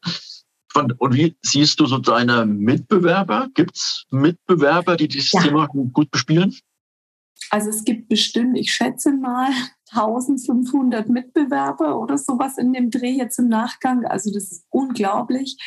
Und, 0.74 0.94
wie 1.14 1.36
siehst 1.42 1.80
du 1.80 1.86
so 1.86 1.98
deine 1.98 2.46
Mitbewerber? 2.46 3.50
Gibt 3.54 3.76
es 3.76 4.06
Mitbewerber, 4.10 4.96
die 4.96 5.08
dieses 5.08 5.34
ja. 5.34 5.42
Thema 5.42 5.68
gut 5.68 6.10
bespielen? 6.12 6.56
Also 7.50 7.70
es 7.70 7.84
gibt 7.84 8.08
bestimmt, 8.08 8.58
ich 8.58 8.74
schätze 8.74 9.12
mal, 9.12 9.50
1500 9.94 11.10
Mitbewerber 11.10 12.00
oder 12.00 12.18
sowas 12.18 12.58
in 12.58 12.72
dem 12.72 12.92
Dreh 12.92 13.12
jetzt 13.12 13.38
im 13.40 13.50
Nachgang. 13.50 14.06
Also 14.06 14.32
das 14.32 14.52
ist 14.52 14.66
unglaublich, 14.70 15.58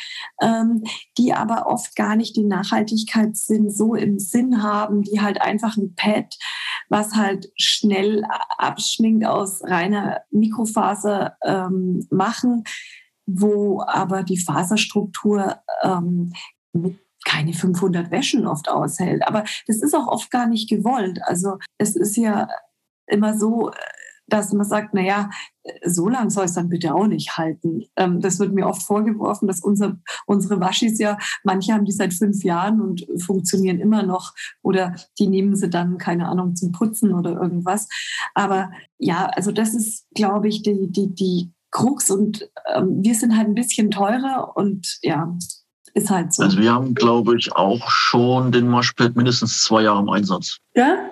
ähm, 0.41 0.83
die 1.19 1.33
aber 1.33 1.67
oft 1.67 1.95
gar 1.95 2.15
nicht 2.15 2.35
den 2.35 2.47
Nachhaltigkeitssinn 2.47 3.69
so 3.69 3.93
im 3.93 4.17
Sinn 4.17 4.63
haben, 4.63 5.03
die 5.03 5.21
halt 5.21 5.41
einfach 5.41 5.77
ein 5.77 5.93
Pad, 5.93 6.35
was 6.89 7.13
halt 7.13 7.51
schnell 7.55 8.25
abschminkt 8.57 9.27
aus 9.27 9.63
reiner 9.63 10.21
Mikrofaser 10.31 11.37
ähm, 11.43 12.07
machen, 12.09 12.63
wo 13.27 13.83
aber 13.85 14.23
die 14.23 14.39
Faserstruktur 14.39 15.57
ähm, 15.83 16.33
mit 16.73 17.04
keine 17.25 17.53
500 17.53 18.11
Wäschen 18.11 18.47
oft 18.47 18.69
aushält. 18.69 19.27
Aber 19.27 19.43
das 19.67 19.81
ist 19.81 19.93
auch 19.93 20.07
oft 20.07 20.31
gar 20.31 20.47
nicht 20.47 20.69
gewollt. 20.69 21.19
Also 21.23 21.57
es 21.77 21.97
ist 21.97 22.15
ja 22.15 22.47
immer 23.07 23.37
so, 23.37 23.71
dass 24.27 24.53
man 24.53 24.65
sagt, 24.65 24.93
na 24.93 25.01
ja, 25.01 25.29
so 25.83 26.09
lang 26.09 26.29
soll 26.29 26.45
es 26.45 26.53
dann 26.53 26.69
bitte 26.69 26.95
auch 26.95 27.07
nicht 27.07 27.37
halten. 27.37 27.83
Ähm, 27.95 28.21
das 28.21 28.39
wird 28.39 28.53
mir 28.53 28.67
oft 28.67 28.83
vorgeworfen, 28.83 29.47
dass 29.47 29.61
unser, 29.61 29.97
unsere 30.25 30.59
Waschis 30.59 30.99
ja, 30.99 31.17
manche 31.43 31.73
haben 31.73 31.85
die 31.85 31.91
seit 31.91 32.13
fünf 32.13 32.43
Jahren 32.43 32.81
und 32.81 33.05
funktionieren 33.21 33.79
immer 33.79 34.03
noch 34.03 34.33
oder 34.63 34.95
die 35.19 35.27
nehmen 35.27 35.55
sie 35.55 35.69
dann, 35.69 35.97
keine 35.97 36.27
Ahnung, 36.27 36.55
zum 36.55 36.71
Putzen 36.71 37.13
oder 37.13 37.33
irgendwas. 37.33 37.87
Aber 38.33 38.71
ja, 38.97 39.27
also 39.27 39.51
das 39.51 39.73
ist, 39.73 40.07
glaube 40.15 40.47
ich, 40.47 40.63
die, 40.63 40.91
die, 40.91 41.13
die 41.13 41.51
Krux 41.71 42.09
und 42.09 42.49
ähm, 42.73 43.03
wir 43.03 43.15
sind 43.15 43.37
halt 43.37 43.47
ein 43.47 43.55
bisschen 43.55 43.91
teurer 43.91 44.55
und 44.55 44.97
ja, 45.01 45.35
ist 45.95 46.09
halt 46.09 46.33
so. 46.33 46.43
Also 46.43 46.59
wir 46.59 46.73
haben, 46.73 46.93
glaube 46.93 47.37
ich, 47.37 47.55
auch 47.55 47.89
schon 47.89 48.51
den 48.51 48.71
Waschpad 48.71 49.15
mindestens 49.15 49.63
zwei 49.63 49.83
Jahre 49.83 50.01
im 50.01 50.09
Einsatz. 50.09 50.57
Ja, 50.75 51.09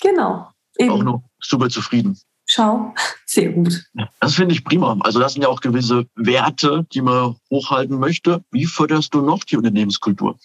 genau. 0.00 0.48
Eben. 0.76 0.90
Auch 0.90 1.02
noch 1.02 1.22
super 1.40 1.70
zufrieden. 1.70 2.18
Schau, 2.46 2.92
sehr 3.26 3.52
gut. 3.52 3.84
Das 4.20 4.34
finde 4.34 4.54
ich 4.54 4.64
prima. 4.64 4.96
Also 5.00 5.20
das 5.20 5.34
sind 5.34 5.42
ja 5.42 5.48
auch 5.48 5.60
gewisse 5.60 6.06
Werte, 6.16 6.84
die 6.92 7.00
man 7.00 7.36
hochhalten 7.50 7.98
möchte. 7.98 8.44
Wie 8.50 8.66
förderst 8.66 9.14
du 9.14 9.22
noch 9.22 9.44
die 9.44 9.56
Unternehmenskultur? 9.56 10.36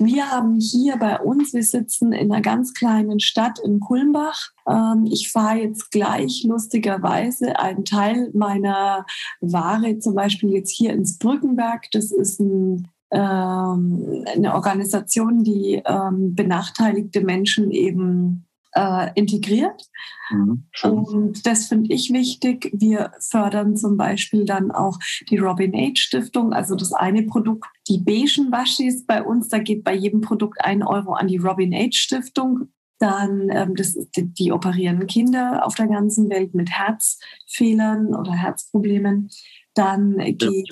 Wir 0.00 0.28
haben 0.28 0.58
hier 0.58 0.96
bei 0.96 1.20
uns, 1.20 1.52
wir 1.54 1.62
sitzen 1.62 2.12
in 2.12 2.32
einer 2.32 2.42
ganz 2.42 2.74
kleinen 2.74 3.20
Stadt 3.20 3.60
in 3.60 3.78
Kulmbach. 3.78 4.48
Ähm, 4.68 5.06
ich 5.08 5.30
fahre 5.30 5.58
jetzt 5.58 5.92
gleich 5.92 6.42
lustigerweise 6.42 7.60
einen 7.60 7.84
Teil 7.84 8.32
meiner 8.34 9.06
Ware 9.40 10.00
zum 10.00 10.16
Beispiel 10.16 10.50
jetzt 10.50 10.72
hier 10.72 10.92
ins 10.92 11.16
Brückenberg. 11.18 11.92
Das 11.92 12.10
ist 12.10 12.40
ein 12.40 12.88
eine 13.18 14.54
Organisation, 14.54 15.44
die 15.44 15.82
ähm, 15.84 16.34
benachteiligte 16.34 17.20
Menschen 17.20 17.70
eben 17.70 18.46
äh, 18.74 19.10
integriert. 19.14 19.88
Mhm, 20.30 20.64
und 20.82 21.46
das 21.46 21.66
finde 21.66 21.94
ich 21.94 22.12
wichtig. 22.12 22.70
Wir 22.74 23.12
fördern 23.20 23.76
zum 23.76 23.96
Beispiel 23.96 24.44
dann 24.44 24.70
auch 24.70 24.98
die 25.30 25.38
Robin 25.38 25.72
H. 25.74 25.92
Stiftung, 25.96 26.52
also 26.52 26.74
das 26.74 26.92
eine 26.92 27.22
Produkt, 27.22 27.66
die 27.88 27.98
beigen 27.98 28.50
Waschis 28.50 29.06
bei 29.06 29.22
uns, 29.22 29.48
da 29.48 29.58
geht 29.58 29.84
bei 29.84 29.94
jedem 29.94 30.20
Produkt 30.20 30.58
ein 30.64 30.82
Euro 30.82 31.12
an 31.12 31.28
die 31.28 31.38
Robin 31.38 31.72
H. 31.72 31.92
Stiftung. 31.92 32.68
Dann, 33.00 33.48
ähm, 33.50 33.74
das 33.74 33.94
die, 34.16 34.32
die 34.32 34.52
operieren 34.52 35.06
Kinder 35.06 35.66
auf 35.66 35.74
der 35.74 35.88
ganzen 35.88 36.30
Welt 36.30 36.54
mit 36.54 36.70
Herzfehlern 36.70 38.14
oder 38.14 38.32
Herzproblemen. 38.32 39.30
Dann 39.74 40.16
geht 40.16 40.68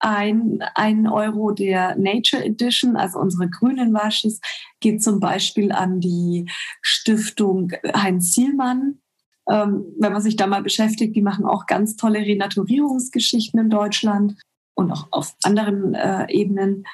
ein, 0.00 0.62
ein 0.74 1.06
Euro 1.06 1.50
der 1.50 1.96
Nature 1.96 2.44
Edition, 2.44 2.96
also 2.96 3.18
unsere 3.18 3.48
grünen 3.48 3.92
Waschis, 3.92 4.40
geht 4.80 5.02
zum 5.02 5.20
Beispiel 5.20 5.72
an 5.72 6.00
die 6.00 6.48
Stiftung 6.82 7.72
Heinz 7.94 8.32
Zielmann. 8.32 9.00
Ähm, 9.48 9.86
wenn 9.98 10.12
man 10.12 10.22
sich 10.22 10.36
da 10.36 10.46
mal 10.46 10.62
beschäftigt, 10.62 11.16
die 11.16 11.22
machen 11.22 11.46
auch 11.46 11.66
ganz 11.66 11.96
tolle 11.96 12.20
Renaturierungsgeschichten 12.20 13.58
in 13.58 13.70
Deutschland 13.70 14.34
und 14.74 14.92
auch 14.92 15.08
auf 15.10 15.34
anderen 15.42 15.94
äh, 15.94 16.26
Ebenen. 16.30 16.84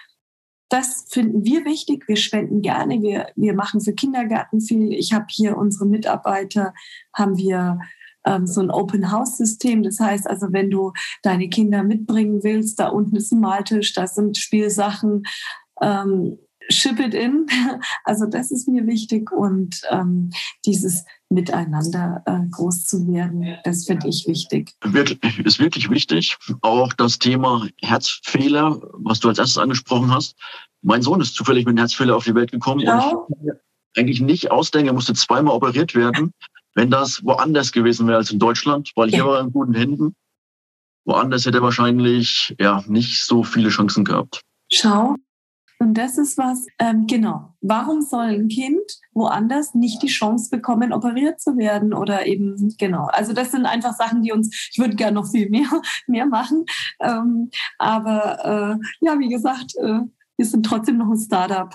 Das 0.69 1.07
finden 1.11 1.45
wir 1.45 1.64
wichtig. 1.64 2.09
Wir 2.09 2.17
spenden 2.17 2.62
gerne. 2.62 3.03
Wir, 3.03 3.29
wir 3.37 3.55
machen 3.55 3.81
für 3.81 3.93
Kindergärten 3.93 4.61
viel. 4.61 4.93
Ich 4.93 5.12
habe 5.12 5.27
hier 5.29 5.57
unsere 5.57 5.87
Mitarbeiter, 5.87 6.73
haben 7.12 7.37
wir 7.37 7.79
ähm, 8.27 8.47
so 8.47 8.61
ein 8.61 8.71
Open 8.71 9.11
House 9.11 9.37
System. 9.37 9.83
Das 9.83 10.01
heißt 10.01 10.29
also, 10.29 10.49
wenn 10.51 10.71
du 10.71 10.93
deine 11.23 11.49
Kinder 11.49 11.83
mitbringen 11.83 12.43
willst, 12.43 12.81
da 12.81 12.89
unten 12.89 13.17
ist 13.17 13.33
ein 13.33 13.41
Maltisch, 13.41 13.93
da 13.93 14.07
sind 14.07 14.37
Spielsachen. 14.37 15.25
Ähm, 15.81 16.39
ship 16.69 16.99
it 16.99 17.15
in. 17.15 17.47
Also 18.05 18.27
das 18.27 18.51
ist 18.51 18.69
mir 18.69 18.87
wichtig 18.87 19.31
und 19.33 19.81
ähm, 19.91 20.31
dieses 20.65 21.05
Miteinander 21.31 22.23
äh, 22.27 22.41
groß 22.51 22.87
zu 22.87 23.07
werden, 23.09 23.57
das 23.65 23.87
finde 23.87 24.09
ich 24.09 24.27
wichtig. 24.27 24.73
Ist 25.45 25.59
wirklich 25.59 25.91
wichtig. 25.91 26.37
Auch 26.61 26.93
das 26.93 27.19
Thema 27.19 27.67
Herzfehler, 27.83 28.81
was 28.93 29.21
du 29.21 29.29
als 29.29 29.39
erstes 29.39 29.59
angesprochen 29.59 30.13
hast. 30.13 30.37
Mein 30.83 31.03
Sohn 31.03 31.21
ist 31.21 31.35
zufällig 31.35 31.65
mit 31.65 31.73
einem 31.73 31.79
Herzfehler 31.79 32.17
auf 32.17 32.25
die 32.25 32.35
Welt 32.35 32.53
gekommen 32.53 32.81
ja. 32.81 33.09
und 33.09 33.37
ich 33.43 33.53
eigentlich 33.97 34.21
nicht 34.21 34.51
ausdenken, 34.51 34.89
er 34.89 34.95
musste 34.95 35.15
zweimal 35.15 35.55
operiert 35.55 35.95
werden. 35.95 36.33
Wenn 36.75 36.91
das 36.91 37.25
woanders 37.25 37.73
gewesen 37.73 38.07
wäre 38.07 38.19
als 38.19 38.31
in 38.31 38.39
Deutschland, 38.39 38.93
weil 38.97 39.09
hier 39.11 39.19
ja. 39.19 39.27
war 39.27 39.39
er 39.39 39.45
in 39.45 39.53
guten 39.53 39.75
Händen. 39.75 40.15
Woanders 41.05 41.47
hätte 41.47 41.59
er 41.59 41.63
wahrscheinlich 41.63 42.55
ja 42.59 42.83
nicht 42.87 43.23
so 43.25 43.43
viele 43.43 43.69
Chancen 43.69 44.05
gehabt. 44.05 44.41
Schau, 44.73 45.17
und 45.79 45.95
das 45.95 46.19
ist 46.19 46.39
was, 46.39 46.67
ähm, 46.79 47.07
genau. 47.07 47.55
Warum 47.61 48.01
soll 48.01 48.27
ein 48.27 48.49
Kind 48.49 48.81
woanders 49.13 49.75
nicht 49.75 50.03
die 50.03 50.09
Chance 50.09 50.49
bekommen, 50.51 50.93
operiert 50.93 51.41
zu 51.41 51.57
werden 51.57 51.93
oder 51.93 52.27
eben, 52.27 52.75
genau. 52.79 53.09
Also 53.13 53.33
das 53.33 53.51
sind 53.51 53.67
einfach 53.67 53.95
Sachen, 53.95 54.23
die 54.23 54.33
uns, 54.33 54.71
ich 54.73 54.79
würde 54.79 54.97
gerne 54.97 55.15
noch 55.15 55.31
viel 55.31 55.51
mehr, 55.51 55.69
mehr 56.07 56.27
machen. 56.27 56.65
Ähm, 57.01 57.51
aber 57.79 58.79
äh, 58.81 59.05
ja, 59.05 59.19
wie 59.19 59.29
gesagt, 59.29 59.75
äh, 59.77 60.01
wir 60.37 60.47
sind 60.47 60.65
trotzdem 60.65 60.99
noch 60.99 61.11
ein 61.11 61.19
Startup. 61.19 61.75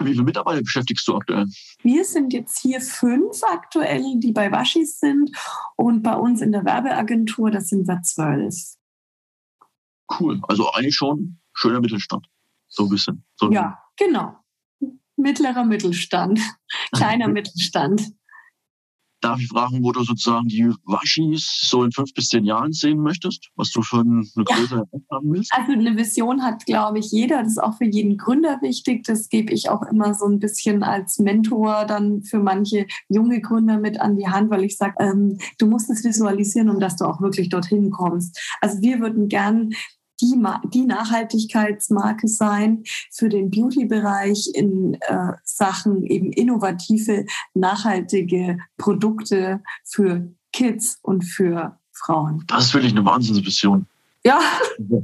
Wie 0.00 0.12
viele 0.12 0.24
Mitarbeiter 0.24 0.62
beschäftigst 0.62 1.06
du 1.06 1.16
aktuell? 1.16 1.46
Wir 1.82 2.04
sind 2.04 2.32
jetzt 2.32 2.58
hier 2.60 2.80
fünf 2.80 3.42
aktuell, 3.42 4.18
die 4.18 4.32
bei 4.32 4.50
Waschis 4.50 4.98
sind. 4.98 5.30
Und 5.76 6.02
bei 6.02 6.14
uns 6.14 6.40
in 6.40 6.52
der 6.52 6.64
Werbeagentur, 6.64 7.50
das 7.50 7.68
sind 7.68 7.86
wir 7.86 8.00
zwölf. 8.02 8.54
Cool. 10.18 10.40
Also 10.48 10.70
eigentlich 10.72 10.96
schon 10.96 11.38
schöner 11.54 11.80
Mittelstand. 11.80 12.26
So 12.68 12.84
ein 12.84 12.88
bisschen. 12.88 13.24
So 13.36 13.50
ja, 13.50 13.78
genau. 13.96 14.36
Mittlerer 15.16 15.64
Mittelstand. 15.64 16.40
Kleiner 16.92 17.28
Mittelstand. 17.28 18.12
Darf 19.22 19.40
ich 19.40 19.48
fragen, 19.48 19.84
wo 19.84 19.92
du 19.92 20.02
sozusagen 20.02 20.48
die 20.48 20.68
Waschis 20.84 21.60
so 21.62 21.84
in 21.84 21.92
fünf 21.92 22.12
bis 22.12 22.26
zehn 22.28 22.44
Jahren 22.44 22.72
sehen 22.72 22.98
möchtest? 22.98 23.50
Was 23.54 23.70
du 23.70 23.80
für 23.80 24.00
eine 24.00 24.24
größere 24.34 24.84
ja. 24.92 24.98
haben 25.12 25.32
willst? 25.32 25.52
Also 25.54 25.72
eine 25.72 25.96
Vision 25.96 26.42
hat, 26.42 26.66
glaube 26.66 26.98
ich, 26.98 27.12
jeder. 27.12 27.42
Das 27.42 27.52
ist 27.52 27.62
auch 27.62 27.78
für 27.78 27.84
jeden 27.84 28.18
Gründer 28.18 28.58
wichtig. 28.62 29.04
Das 29.04 29.28
gebe 29.28 29.52
ich 29.52 29.70
auch 29.70 29.82
immer 29.82 30.12
so 30.14 30.26
ein 30.26 30.40
bisschen 30.40 30.82
als 30.82 31.20
Mentor 31.20 31.84
dann 31.84 32.22
für 32.24 32.40
manche 32.40 32.86
junge 33.08 33.40
Gründer 33.40 33.78
mit 33.78 34.00
an 34.00 34.16
die 34.16 34.26
Hand, 34.26 34.50
weil 34.50 34.64
ich 34.64 34.76
sage, 34.76 34.94
ähm, 34.98 35.38
du 35.58 35.66
musst 35.66 35.88
es 35.88 36.02
visualisieren, 36.02 36.68
um 36.68 36.80
dass 36.80 36.96
du 36.96 37.04
auch 37.04 37.20
wirklich 37.20 37.48
dorthin 37.48 37.90
kommst. 37.90 38.40
Also 38.60 38.82
wir 38.82 38.98
würden 38.98 39.28
gern 39.28 39.72
die, 40.22 40.42
die 40.72 40.86
Nachhaltigkeitsmarke 40.86 42.28
sein 42.28 42.84
für 43.10 43.28
den 43.28 43.50
Beauty-Bereich 43.50 44.50
in 44.54 44.94
äh, 45.00 45.32
Sachen 45.44 46.06
eben 46.06 46.32
innovative, 46.32 47.26
nachhaltige 47.54 48.58
Produkte 48.78 49.62
für 49.84 50.32
Kids 50.52 50.98
und 51.02 51.22
für 51.24 51.78
Frauen. 51.92 52.44
Das 52.46 52.66
ist 52.66 52.74
wirklich 52.74 52.92
eine 52.92 53.04
Wahnsinnsvision. 53.04 53.86
Ja. 54.24 54.40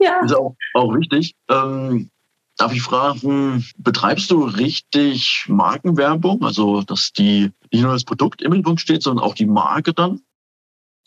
ja. 0.00 0.20
Ist 0.24 0.34
auch, 0.34 0.54
auch 0.74 0.94
wichtig. 0.94 1.34
Ähm, 1.48 2.10
darf 2.56 2.72
ich 2.72 2.82
fragen, 2.82 3.64
betreibst 3.78 4.30
du 4.30 4.44
richtig 4.44 5.46
Markenwerbung? 5.48 6.44
Also, 6.44 6.82
dass 6.82 7.12
die 7.12 7.50
nicht 7.72 7.82
nur 7.82 7.92
das 7.92 8.04
Produkt 8.04 8.42
im 8.42 8.50
Mittelpunkt 8.50 8.80
steht, 8.80 9.02
sondern 9.02 9.24
auch 9.24 9.34
die 9.34 9.46
Marke 9.46 9.92
dann? 9.92 10.20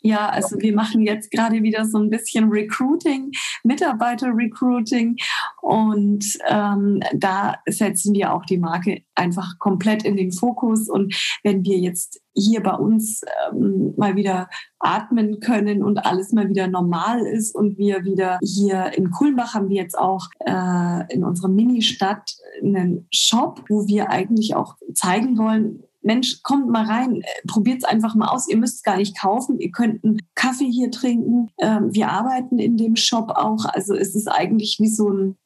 Ja, 0.06 0.28
also 0.28 0.60
wir 0.60 0.74
machen 0.74 1.00
jetzt 1.00 1.30
gerade 1.30 1.62
wieder 1.62 1.86
so 1.86 1.96
ein 1.96 2.10
bisschen 2.10 2.50
Recruiting, 2.50 3.30
Mitarbeiter-Recruiting 3.62 5.16
und 5.62 6.26
ähm, 6.46 7.00
da 7.14 7.54
setzen 7.64 8.12
wir 8.12 8.34
auch 8.34 8.44
die 8.44 8.58
Marke 8.58 9.00
einfach 9.14 9.58
komplett 9.58 10.04
in 10.04 10.18
den 10.18 10.30
Fokus. 10.30 10.90
Und 10.90 11.14
wenn 11.42 11.64
wir 11.64 11.78
jetzt 11.78 12.20
hier 12.34 12.62
bei 12.62 12.74
uns 12.74 13.22
ähm, 13.50 13.94
mal 13.96 14.14
wieder 14.14 14.50
atmen 14.78 15.40
können 15.40 15.82
und 15.82 15.96
alles 15.96 16.32
mal 16.32 16.50
wieder 16.50 16.68
normal 16.68 17.26
ist 17.26 17.54
und 17.54 17.78
wir 17.78 18.04
wieder 18.04 18.38
hier 18.42 18.92
in 18.94 19.10
Kulmbach 19.10 19.54
haben 19.54 19.70
wir 19.70 19.80
jetzt 19.80 19.96
auch 19.96 20.26
äh, 20.40 21.14
in 21.14 21.24
unserer 21.24 21.48
Mini-Stadt 21.48 22.30
einen 22.62 23.08
Shop, 23.10 23.64
wo 23.70 23.86
wir 23.86 24.10
eigentlich 24.10 24.54
auch 24.54 24.76
zeigen 24.92 25.38
wollen, 25.38 25.82
Mensch, 26.04 26.42
kommt 26.42 26.68
mal 26.68 26.84
rein, 26.84 27.22
äh, 27.22 27.46
probiert 27.46 27.78
es 27.78 27.84
einfach 27.84 28.14
mal 28.14 28.28
aus. 28.28 28.48
Ihr 28.48 28.56
müsst 28.56 28.76
es 28.76 28.82
gar 28.82 28.96
nicht 28.96 29.18
kaufen. 29.18 29.58
Ihr 29.58 29.70
könnt 29.70 30.04
einen 30.04 30.20
Kaffee 30.34 30.70
hier 30.70 30.90
trinken. 30.90 31.50
Ähm, 31.58 31.92
wir 31.92 32.10
arbeiten 32.10 32.58
in 32.58 32.76
dem 32.76 32.96
Shop 32.96 33.30
auch. 33.30 33.64
Also 33.64 33.94
es 33.94 34.14
ist 34.14 34.28
eigentlich 34.28 34.76
wie 34.80 34.88
so 34.88 35.08
ein 35.08 35.36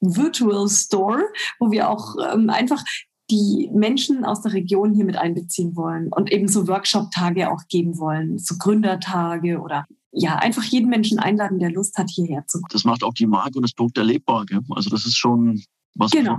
Virtual 0.00 0.68
Store, 0.68 1.22
wo 1.58 1.70
wir 1.70 1.88
auch 1.88 2.16
ähm, 2.32 2.50
einfach 2.50 2.84
die 3.30 3.70
Menschen 3.72 4.24
aus 4.24 4.42
der 4.42 4.52
Region 4.52 4.92
hier 4.92 5.06
mit 5.06 5.16
einbeziehen 5.16 5.76
wollen 5.76 6.12
und 6.12 6.30
eben 6.30 6.46
so 6.46 6.68
Workshop-Tage 6.68 7.50
auch 7.50 7.62
geben 7.68 7.98
wollen, 7.98 8.38
so 8.38 8.56
Gründertage 8.58 9.60
oder 9.60 9.86
ja, 10.12 10.36
einfach 10.36 10.62
jeden 10.64 10.90
Menschen 10.90 11.18
einladen, 11.18 11.58
der 11.58 11.72
Lust 11.72 11.96
hat, 11.96 12.10
hierher 12.10 12.46
zu 12.46 12.58
kommen. 12.58 12.68
Das 12.70 12.84
macht 12.84 13.02
auch 13.02 13.14
die 13.14 13.26
Marke 13.26 13.56
und 13.56 13.62
das 13.62 13.72
Produkt 13.72 13.98
erlebbar. 13.98 14.44
Gell? 14.46 14.60
Also 14.70 14.90
das 14.90 15.06
ist 15.06 15.16
schon 15.16 15.62
was 15.94 16.10
genau. 16.10 16.36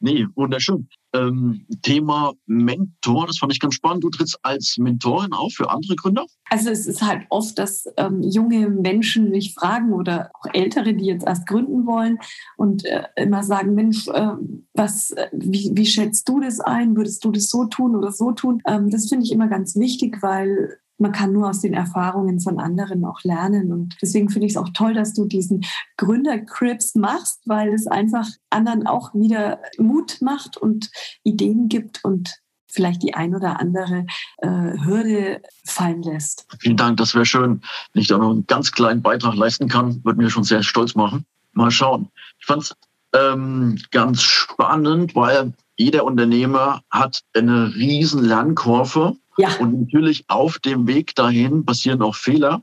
Nee, 0.00 0.26
wunderschön. 0.34 0.88
Ähm, 1.14 1.66
Thema 1.82 2.32
Mentor, 2.46 3.26
das 3.26 3.38
fand 3.38 3.52
ich 3.52 3.60
ganz 3.60 3.74
spannend. 3.74 4.02
Du 4.02 4.10
trittst 4.10 4.38
als 4.42 4.76
Mentorin 4.78 5.32
auf 5.32 5.52
für 5.54 5.70
andere 5.70 5.94
Gründer? 5.94 6.26
Also 6.50 6.70
es 6.70 6.86
ist 6.86 7.02
halt 7.02 7.24
oft, 7.30 7.58
dass 7.58 7.86
ähm, 7.96 8.20
junge 8.22 8.68
Menschen 8.68 9.30
mich 9.30 9.54
fragen 9.54 9.92
oder 9.92 10.30
auch 10.34 10.52
Ältere, 10.52 10.92
die 10.94 11.06
jetzt 11.06 11.26
erst 11.26 11.46
gründen 11.46 11.86
wollen 11.86 12.18
und 12.56 12.84
äh, 12.84 13.04
immer 13.16 13.44
sagen, 13.44 13.74
Mensch, 13.74 14.08
äh, 14.08 14.32
was, 14.72 15.12
äh, 15.12 15.28
wie, 15.32 15.70
wie 15.74 15.86
schätzt 15.86 16.28
du 16.28 16.40
das 16.40 16.60
ein? 16.60 16.96
Würdest 16.96 17.24
du 17.24 17.30
das 17.30 17.48
so 17.48 17.66
tun 17.66 17.94
oder 17.94 18.10
so 18.10 18.32
tun? 18.32 18.60
Ähm, 18.66 18.90
das 18.90 19.08
finde 19.08 19.24
ich 19.24 19.32
immer 19.32 19.48
ganz 19.48 19.76
wichtig, 19.76 20.18
weil 20.20 20.78
man 20.98 21.12
kann 21.12 21.32
nur 21.32 21.48
aus 21.48 21.60
den 21.60 21.74
Erfahrungen 21.74 22.40
von 22.40 22.58
anderen 22.58 23.04
auch 23.04 23.22
lernen. 23.24 23.72
Und 23.72 23.96
deswegen 24.00 24.30
finde 24.30 24.46
ich 24.46 24.52
es 24.52 24.56
auch 24.56 24.70
toll, 24.74 24.94
dass 24.94 25.14
du 25.14 25.26
diesen 25.26 25.64
Gründercrips 25.96 26.94
machst, 26.94 27.42
weil 27.46 27.72
es 27.72 27.86
einfach 27.86 28.26
anderen 28.50 28.86
auch 28.86 29.14
wieder 29.14 29.60
Mut 29.78 30.18
macht 30.20 30.56
und 30.56 30.90
Ideen 31.22 31.68
gibt 31.68 32.04
und 32.04 32.36
vielleicht 32.74 33.02
die 33.02 33.14
ein 33.14 33.34
oder 33.34 33.60
andere 33.60 34.06
äh, 34.38 34.48
Hürde 34.48 35.42
fallen 35.64 36.02
lässt. 36.02 36.46
Vielen 36.58 36.76
Dank, 36.76 36.96
das 36.96 37.14
wäre 37.14 37.24
schön. 37.24 37.62
Wenn 37.92 38.02
ich 38.02 38.08
da 38.08 38.18
noch 38.18 38.30
einen 38.30 38.46
ganz 38.46 38.72
kleinen 38.72 39.02
Beitrag 39.02 39.36
leisten 39.36 39.68
kann, 39.68 40.04
würde 40.04 40.20
mir 40.20 40.30
schon 40.30 40.44
sehr 40.44 40.62
stolz 40.62 40.94
machen. 40.94 41.24
Mal 41.52 41.70
schauen. 41.70 42.08
Ich 42.40 42.46
fand 42.46 42.62
es 42.64 42.76
ähm, 43.14 43.78
ganz 43.92 44.22
spannend, 44.22 45.14
weil 45.14 45.52
jeder 45.76 46.04
Unternehmer 46.04 46.82
hat 46.90 47.22
eine 47.32 47.74
riesen 47.74 48.24
Lernkurve 48.24 49.16
ja. 49.36 49.56
Und 49.58 49.80
natürlich 49.80 50.24
auf 50.28 50.58
dem 50.58 50.86
Weg 50.86 51.14
dahin 51.14 51.64
passieren 51.64 52.02
auch 52.02 52.14
Fehler. 52.14 52.62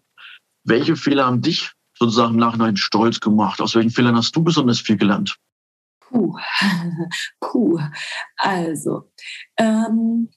Welche 0.63 0.95
Fehler 0.95 1.25
haben 1.25 1.41
dich 1.41 1.71
sozusagen 1.97 2.33
im 2.33 2.39
Nachhinein 2.39 2.77
stolz 2.77 3.19
gemacht? 3.19 3.61
Aus 3.61 3.75
welchen 3.75 3.91
Fehlern 3.91 4.15
hast 4.15 4.35
du 4.35 4.43
besonders 4.43 4.79
viel 4.79 4.97
gelernt? 4.97 5.37
Puh, 5.99 6.35
puh. 7.39 7.79
Also, 8.37 9.11
ähm, 9.57 10.29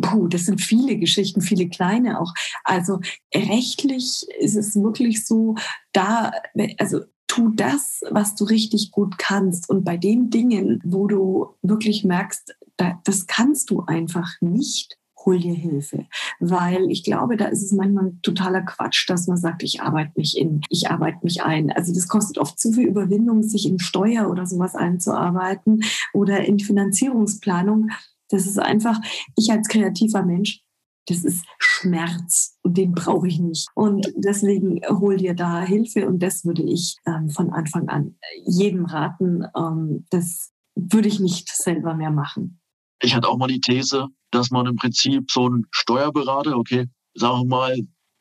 puh, 0.00 0.28
das 0.28 0.46
sind 0.46 0.60
viele 0.60 0.96
Geschichten, 0.98 1.40
viele 1.40 1.68
kleine 1.68 2.20
auch. 2.20 2.32
Also 2.64 3.00
rechtlich 3.34 4.26
ist 4.38 4.56
es 4.56 4.76
wirklich 4.76 5.26
so, 5.26 5.56
da, 5.92 6.32
also 6.78 7.00
tu 7.26 7.50
das, 7.50 8.00
was 8.10 8.34
du 8.34 8.44
richtig 8.44 8.90
gut 8.90 9.18
kannst. 9.18 9.68
Und 9.68 9.84
bei 9.84 9.96
den 9.96 10.30
Dingen, 10.30 10.80
wo 10.84 11.06
du 11.06 11.54
wirklich 11.62 12.04
merkst, 12.04 12.56
das 13.04 13.26
kannst 13.26 13.70
du 13.70 13.84
einfach 13.86 14.28
nicht, 14.40 14.98
hol 15.24 15.38
dir 15.38 15.54
Hilfe. 15.54 16.06
Weil 16.38 16.90
ich 16.90 17.04
glaube, 17.04 17.36
da 17.36 17.46
ist 17.46 17.62
es 17.62 17.72
manchmal 17.72 18.12
totaler 18.22 18.62
Quatsch, 18.62 19.08
dass 19.08 19.26
man 19.26 19.36
sagt, 19.36 19.62
ich 19.62 19.80
arbeite 19.80 20.12
mich 20.16 20.36
in, 20.36 20.60
ich 20.68 20.90
arbeite 20.90 21.18
mich 21.22 21.42
ein. 21.42 21.70
Also 21.70 21.92
das 21.92 22.08
kostet 22.08 22.38
oft 22.38 22.58
zu 22.58 22.72
viel 22.72 22.86
Überwindung, 22.86 23.42
sich 23.42 23.66
in 23.66 23.78
Steuer 23.78 24.30
oder 24.30 24.46
sowas 24.46 24.74
einzuarbeiten 24.74 25.82
oder 26.12 26.44
in 26.44 26.58
Finanzierungsplanung. 26.58 27.90
Das 28.28 28.46
ist 28.46 28.58
einfach, 28.58 29.00
ich 29.36 29.50
als 29.50 29.68
kreativer 29.68 30.24
Mensch, 30.24 30.62
das 31.06 31.24
ist 31.24 31.44
Schmerz 31.58 32.56
und 32.62 32.76
den 32.78 32.92
brauche 32.92 33.26
ich 33.26 33.40
nicht. 33.40 33.68
Und 33.74 34.12
deswegen 34.16 34.80
hol 34.88 35.16
dir 35.16 35.34
da 35.34 35.62
Hilfe 35.62 36.06
und 36.06 36.22
das 36.22 36.44
würde 36.44 36.62
ich 36.62 36.96
ähm, 37.06 37.30
von 37.30 37.50
Anfang 37.50 37.88
an 37.88 38.16
jedem 38.44 38.84
raten. 38.84 39.44
Ähm, 39.56 40.06
das 40.10 40.52
würde 40.76 41.08
ich 41.08 41.18
nicht 41.18 41.48
selber 41.48 41.94
mehr 41.94 42.10
machen. 42.10 42.60
Ich 43.02 43.14
hatte 43.14 43.28
auch 43.28 43.38
mal 43.38 43.48
die 43.48 43.60
These, 43.60 44.08
dass 44.30 44.50
man 44.50 44.66
im 44.66 44.76
Prinzip 44.76 45.30
so 45.30 45.48
ein 45.48 45.66
Steuerberater, 45.70 46.56
okay, 46.56 46.88
sagen 47.14 47.40
wir 47.40 47.46
mal, 47.46 47.76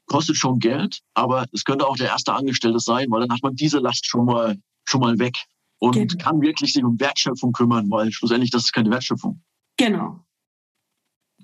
kostet 0.08 0.38
schon 0.38 0.60
Geld, 0.60 1.00
aber 1.14 1.46
es 1.54 1.64
könnte 1.64 1.88
auch 1.88 1.96
der 1.96 2.08
erste 2.08 2.34
Angestellte 2.34 2.80
sein, 2.80 3.08
weil 3.10 3.22
dann 3.22 3.32
hat 3.32 3.44
man 3.44 3.56
diese 3.56 3.80
Last 3.80 4.08
schon 4.08 4.26
mal, 4.26 4.58
schon 4.86 5.02
mal 5.02 5.18
weg 5.20 5.38
und 5.80 5.94
genau. 5.94 6.24
kann 6.24 6.42
wirklich 6.42 6.74
sich 6.74 6.84
um 6.84 7.00
Wertschöpfung 7.00 7.52
kümmern, 7.52 7.90
weil 7.90 8.12
schlussendlich 8.12 8.52
das 8.52 8.66
ist 8.66 8.74
keine 8.74 8.90
Wertschöpfung. 8.90 9.42
Genau. 9.78 10.20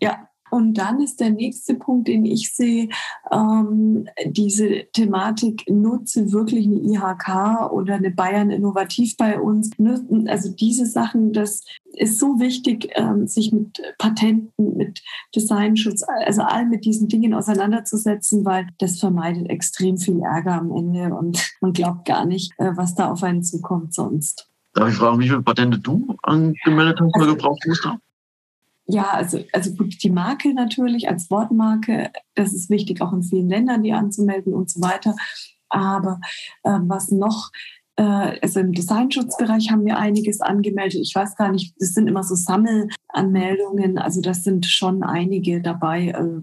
Ja, 0.01 0.27
und 0.55 0.73
dann 0.73 1.01
ist 1.01 1.19
der 1.19 1.29
nächste 1.29 1.75
Punkt, 1.75 2.07
den 2.07 2.25
ich 2.25 2.55
sehe, 2.55 2.89
ähm, 3.31 4.07
diese 4.25 4.85
Thematik, 4.93 5.63
nutze 5.69 6.31
wirklich 6.31 6.65
eine 6.65 6.77
IHK 6.77 7.71
oder 7.71 7.95
eine 7.95 8.11
Bayern 8.11 8.49
Innovativ 8.49 9.17
bei 9.17 9.39
uns. 9.39 9.71
Also 10.27 10.51
diese 10.51 10.85
Sachen, 10.85 11.33
das 11.33 11.63
ist 11.93 12.19
so 12.19 12.39
wichtig, 12.39 12.89
ähm, 12.95 13.27
sich 13.27 13.51
mit 13.51 13.81
Patenten, 13.97 14.77
mit 14.77 15.01
Designschutz, 15.35 16.03
also 16.25 16.41
all 16.41 16.65
mit 16.65 16.85
diesen 16.85 17.07
Dingen 17.07 17.33
auseinanderzusetzen, 17.33 18.45
weil 18.45 18.67
das 18.79 18.99
vermeidet 18.99 19.49
extrem 19.49 19.97
viel 19.97 20.21
Ärger 20.21 20.53
am 20.53 20.71
Ende 20.71 21.13
und 21.13 21.53
man 21.61 21.73
glaubt 21.73 22.05
gar 22.05 22.25
nicht, 22.25 22.53
äh, 22.57 22.71
was 22.75 22.95
da 22.95 23.11
auf 23.11 23.23
einen 23.23 23.43
zukommt 23.43 23.93
sonst. 23.93 24.49
Darf 24.73 24.89
ich 24.89 24.95
fragen, 24.95 25.19
wie 25.19 25.29
viele 25.29 25.41
Patente 25.41 25.79
du 25.79 26.15
angemeldet 26.23 26.99
hast 26.99 27.15
oder 27.15 27.25
also 27.25 27.35
gebraucht 27.35 27.63
hast? 27.69 28.04
Ja, 28.87 29.11
also, 29.11 29.43
also 29.51 29.73
gut, 29.73 30.03
die 30.03 30.09
Marke 30.09 30.53
natürlich 30.53 31.09
als 31.09 31.29
Wortmarke, 31.31 32.11
das 32.35 32.53
ist 32.53 32.69
wichtig, 32.69 33.01
auch 33.01 33.13
in 33.13 33.23
vielen 33.23 33.49
Ländern 33.49 33.83
die 33.83 33.93
anzumelden 33.93 34.53
und 34.53 34.69
so 34.69 34.81
weiter. 34.81 35.15
Aber 35.69 36.19
äh, 36.63 36.79
was 36.83 37.09
noch, 37.09 37.51
äh, 37.95 38.03
also 38.03 38.59
im 38.59 38.73
Designschutzbereich 38.73 39.71
haben 39.71 39.85
wir 39.85 39.97
einiges 39.97 40.39
angemeldet. 40.39 41.01
Ich 41.01 41.15
weiß 41.15 41.35
gar 41.35 41.51
nicht, 41.51 41.73
das 41.79 41.93
sind 41.93 42.07
immer 42.07 42.23
so 42.23 42.35
Sammelanmeldungen, 42.35 43.97
also 43.97 44.21
das 44.21 44.43
sind 44.43 44.67
schon 44.67 45.01
einige 45.01 45.61
dabei. 45.61 46.09
Äh, 46.09 46.41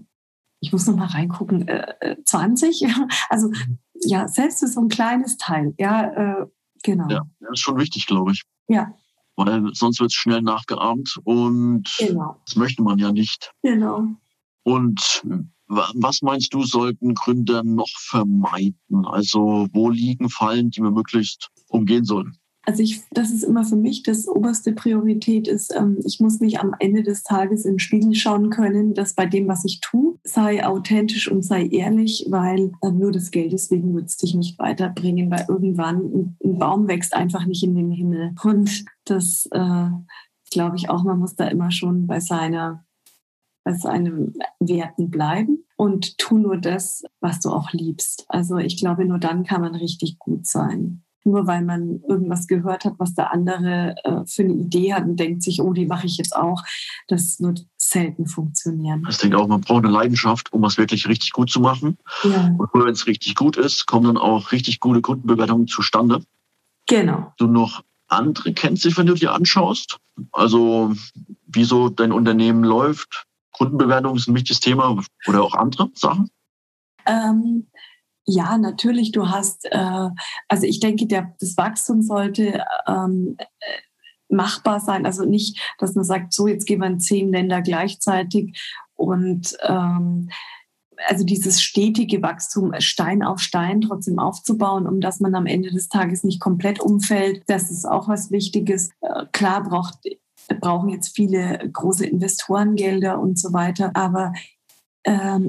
ich 0.59 0.73
muss 0.73 0.87
noch 0.87 0.97
mal 0.97 1.07
reingucken, 1.07 1.67
äh, 1.67 2.17
20. 2.25 2.83
Äh, 2.83 2.89
also 3.29 3.51
ja, 4.01 4.27
selbst 4.27 4.59
für 4.59 4.67
so 4.67 4.81
ein 4.81 4.89
kleines 4.89 5.37
Teil. 5.37 5.73
Ja, 5.77 6.41
äh, 6.41 6.45
genau. 6.83 7.07
Ja, 7.09 7.21
das 7.39 7.51
ist 7.53 7.59
schon 7.59 7.79
wichtig, 7.79 8.05
glaube 8.05 8.31
ich. 8.31 8.43
Ja, 8.67 8.93
weil 9.35 9.73
sonst 9.73 9.99
wird 9.99 10.11
es 10.11 10.15
schnell 10.15 10.41
nachgeahmt 10.41 11.19
und 11.23 11.89
genau. 11.99 12.41
das 12.45 12.55
möchte 12.55 12.83
man 12.83 12.99
ja 12.99 13.11
nicht. 13.11 13.53
Genau. 13.63 14.07
Und 14.63 15.23
was 15.67 16.21
meinst 16.21 16.53
du, 16.53 16.63
sollten 16.63 17.13
Gründer 17.15 17.63
noch 17.63 17.89
vermeiden? 17.97 19.05
Also 19.05 19.67
wo 19.71 19.89
liegen 19.89 20.29
Fallen, 20.29 20.69
die 20.69 20.81
wir 20.81 20.91
möglichst 20.91 21.49
umgehen 21.67 22.05
sollen? 22.05 22.37
Also 22.65 22.81
ich, 22.81 23.03
das 23.11 23.29
ist 23.29 23.43
immer 23.43 23.65
für 23.65 23.75
mich 23.75 24.03
das 24.03 24.27
oberste 24.27 24.71
Priorität 24.71 25.49
ist, 25.49 25.75
ähm, 25.75 25.99
ich 26.05 26.21
muss 26.21 26.39
mich 26.39 26.61
am 26.61 26.73
Ende 26.79 27.03
des 27.03 27.23
Tages 27.23 27.63
den 27.63 27.79
Spiegel 27.79 28.15
schauen 28.15 28.49
können, 28.49 28.93
dass 28.93 29.15
bei 29.15 29.25
dem, 29.25 29.49
was 29.49 29.65
ich 29.65 29.81
tue, 29.81 30.17
sei 30.23 30.65
authentisch 30.65 31.29
und 31.29 31.43
sei 31.43 31.65
ehrlich, 31.65 32.25
weil 32.29 32.71
äh, 32.81 32.91
nur 32.91 33.11
des 33.11 33.31
Geldes 33.31 33.69
wegen 33.69 33.93
wird 33.93 34.05
es 34.05 34.17
dich 34.17 34.33
nicht 34.33 34.57
weiterbringen, 34.59 35.29
weil 35.29 35.45
irgendwann 35.49 35.97
ein, 35.97 36.37
ein, 36.43 36.57
Baum 36.57 36.87
wächst 36.87 37.13
einfach 37.13 37.45
nicht 37.45 37.63
in 37.63 37.75
den 37.75 37.91
Himmel. 37.91 38.33
Und 38.43 38.85
das 39.03 39.45
äh, 39.51 39.89
glaube 40.49 40.77
ich 40.77 40.89
auch, 40.89 41.03
man 41.03 41.19
muss 41.19 41.35
da 41.35 41.47
immer 41.47 41.71
schon 41.71 42.07
bei 42.07 42.19
seiner 42.21 42.85
bei 43.65 43.73
seinen 43.73 44.33
Werten 44.59 45.09
bleiben 45.09 45.63
und 45.77 46.17
tu 46.17 46.37
nur 46.37 46.57
das, 46.57 47.03
was 47.21 47.39
du 47.39 47.49
auch 47.49 47.71
liebst. 47.71 48.25
Also 48.27 48.57
ich 48.57 48.77
glaube, 48.77 49.05
nur 49.05 49.19
dann 49.19 49.45
kann 49.45 49.61
man 49.61 49.73
richtig 49.75 50.19
gut 50.19 50.45
sein 50.45 51.02
nur 51.25 51.47
weil 51.47 51.63
man 51.63 52.01
irgendwas 52.07 52.47
gehört 52.47 52.85
hat, 52.85 52.93
was 52.97 53.13
der 53.13 53.31
andere 53.31 53.95
äh, 54.03 54.25
für 54.25 54.43
eine 54.43 54.53
Idee 54.53 54.93
hat 54.93 55.03
und 55.03 55.19
denkt 55.19 55.43
sich, 55.43 55.61
oh, 55.61 55.73
die 55.73 55.85
mache 55.85 56.05
ich 56.05 56.17
jetzt 56.17 56.35
auch. 56.35 56.61
Das 57.07 57.39
wird 57.39 57.65
selten 57.77 58.27
funktionieren. 58.27 59.05
Ich 59.09 59.17
denke 59.17 59.37
auch, 59.37 59.47
man 59.47 59.61
braucht 59.61 59.83
eine 59.83 59.93
Leidenschaft, 59.93 60.51
um 60.53 60.61
was 60.61 60.77
wirklich 60.77 61.07
richtig 61.07 61.31
gut 61.31 61.49
zu 61.49 61.59
machen. 61.59 61.97
Ja. 62.23 62.55
Und 62.57 62.69
wenn 62.73 62.93
es 62.93 63.07
richtig 63.07 63.35
gut 63.35 63.57
ist, 63.57 63.85
kommen 63.85 64.05
dann 64.05 64.17
auch 64.17 64.51
richtig 64.51 64.79
gute 64.79 65.01
Kundenbewertungen 65.01 65.67
zustande. 65.67 66.23
Genau. 66.87 67.33
Du 67.37 67.47
noch 67.47 67.83
andere 68.07 68.53
kennst, 68.53 68.97
wenn 68.97 69.07
du 69.07 69.13
dir 69.13 69.33
anschaust? 69.33 69.99
Also, 70.31 70.93
wieso 71.47 71.89
dein 71.89 72.11
Unternehmen 72.11 72.63
läuft? 72.63 73.25
Kundenbewertung 73.51 74.15
ist 74.15 74.27
ein 74.27 74.35
wichtiges 74.35 74.59
Thema 74.59 74.99
oder 75.27 75.43
auch 75.43 75.53
andere 75.53 75.89
Sachen? 75.93 76.29
Ähm, 77.05 77.67
ja, 78.25 78.57
natürlich, 78.57 79.11
du 79.11 79.29
hast, 79.29 79.65
äh, 79.65 80.09
also 80.47 80.65
ich 80.65 80.79
denke, 80.79 81.07
der, 81.07 81.35
das 81.39 81.57
Wachstum 81.57 82.01
sollte 82.01 82.63
ähm, 82.87 83.35
äh, 83.37 83.45
machbar 84.29 84.79
sein. 84.79 85.05
Also 85.05 85.25
nicht, 85.25 85.59
dass 85.79 85.95
man 85.95 86.05
sagt, 86.05 86.33
so, 86.33 86.47
jetzt 86.47 86.65
gehen 86.65 86.79
wir 86.79 86.87
in 86.87 86.99
zehn 86.99 87.31
Länder 87.31 87.61
gleichzeitig 87.61 88.59
und 88.95 89.57
ähm, 89.63 90.29
also 91.07 91.25
dieses 91.25 91.61
stetige 91.61 92.21
Wachstum 92.21 92.73
Stein 92.79 93.23
auf 93.23 93.39
Stein 93.39 93.81
trotzdem 93.81 94.19
aufzubauen, 94.19 94.87
um 94.87 95.01
dass 95.01 95.19
man 95.19 95.35
am 95.35 95.45
Ende 95.45 95.71
des 95.71 95.89
Tages 95.89 96.23
nicht 96.23 96.39
komplett 96.39 96.79
umfällt. 96.79 97.43
Das 97.47 97.71
ist 97.71 97.85
auch 97.85 98.07
was 98.07 98.31
Wichtiges. 98.31 98.91
Äh, 99.01 99.25
klar 99.31 99.63
braucht 99.63 99.97
brauchen 100.59 100.89
jetzt 100.89 101.15
viele 101.15 101.57
große 101.71 102.05
Investorengelder 102.05 103.19
und 103.19 103.39
so 103.39 103.53
weiter. 103.53 103.91
Aber 103.95 104.33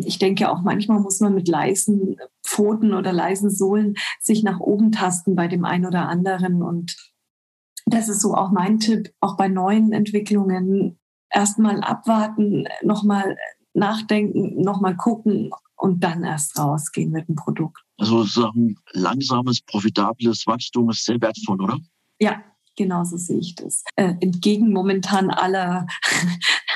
ich 0.05 0.19
denke 0.19 0.51
auch 0.51 0.63
manchmal 0.63 0.99
muss 0.99 1.21
man 1.21 1.35
mit 1.35 1.47
leisen 1.47 2.17
Pfoten 2.43 2.93
oder 2.93 3.13
leisen 3.13 3.51
Sohlen 3.51 3.95
sich 4.21 4.43
nach 4.43 4.59
oben 4.59 4.91
tasten 4.91 5.37
bei 5.37 5.47
dem 5.47 5.65
einen 5.65 5.87
oder 5.87 6.09
anderen. 6.09 6.63
Und 6.63 6.97
das 7.87 8.09
ist 8.09 8.21
so 8.21 8.35
auch 8.35 8.51
mein 8.51 8.81
Tipp, 8.81 9.13
auch 9.21 9.37
bei 9.37 9.49
neuen 9.49 9.93
Entwicklungen. 9.93 10.99
Erstmal 11.31 11.81
abwarten, 11.83 12.67
nochmal 12.83 13.37
nachdenken, 13.75 14.61
nochmal 14.61 14.97
gucken 14.97 15.51
und 15.77 16.03
dann 16.03 16.25
erst 16.25 16.59
rausgehen 16.59 17.11
mit 17.11 17.29
dem 17.29 17.35
Produkt. 17.35 17.83
Also 17.99 18.25
sagen, 18.25 18.77
langsames, 18.93 19.61
profitables 19.61 20.47
Wachstum 20.47 20.91
ist 20.91 21.05
sehr 21.05 21.21
wertvoll, 21.21 21.61
oder? 21.61 21.79
Ja, 22.21 22.43
Genauso 22.77 23.17
sehe 23.17 23.39
ich 23.39 23.55
das. 23.55 23.85
Äh, 23.97 24.15
entgegen 24.21 24.73
momentan 24.73 25.31
aller, 25.31 25.87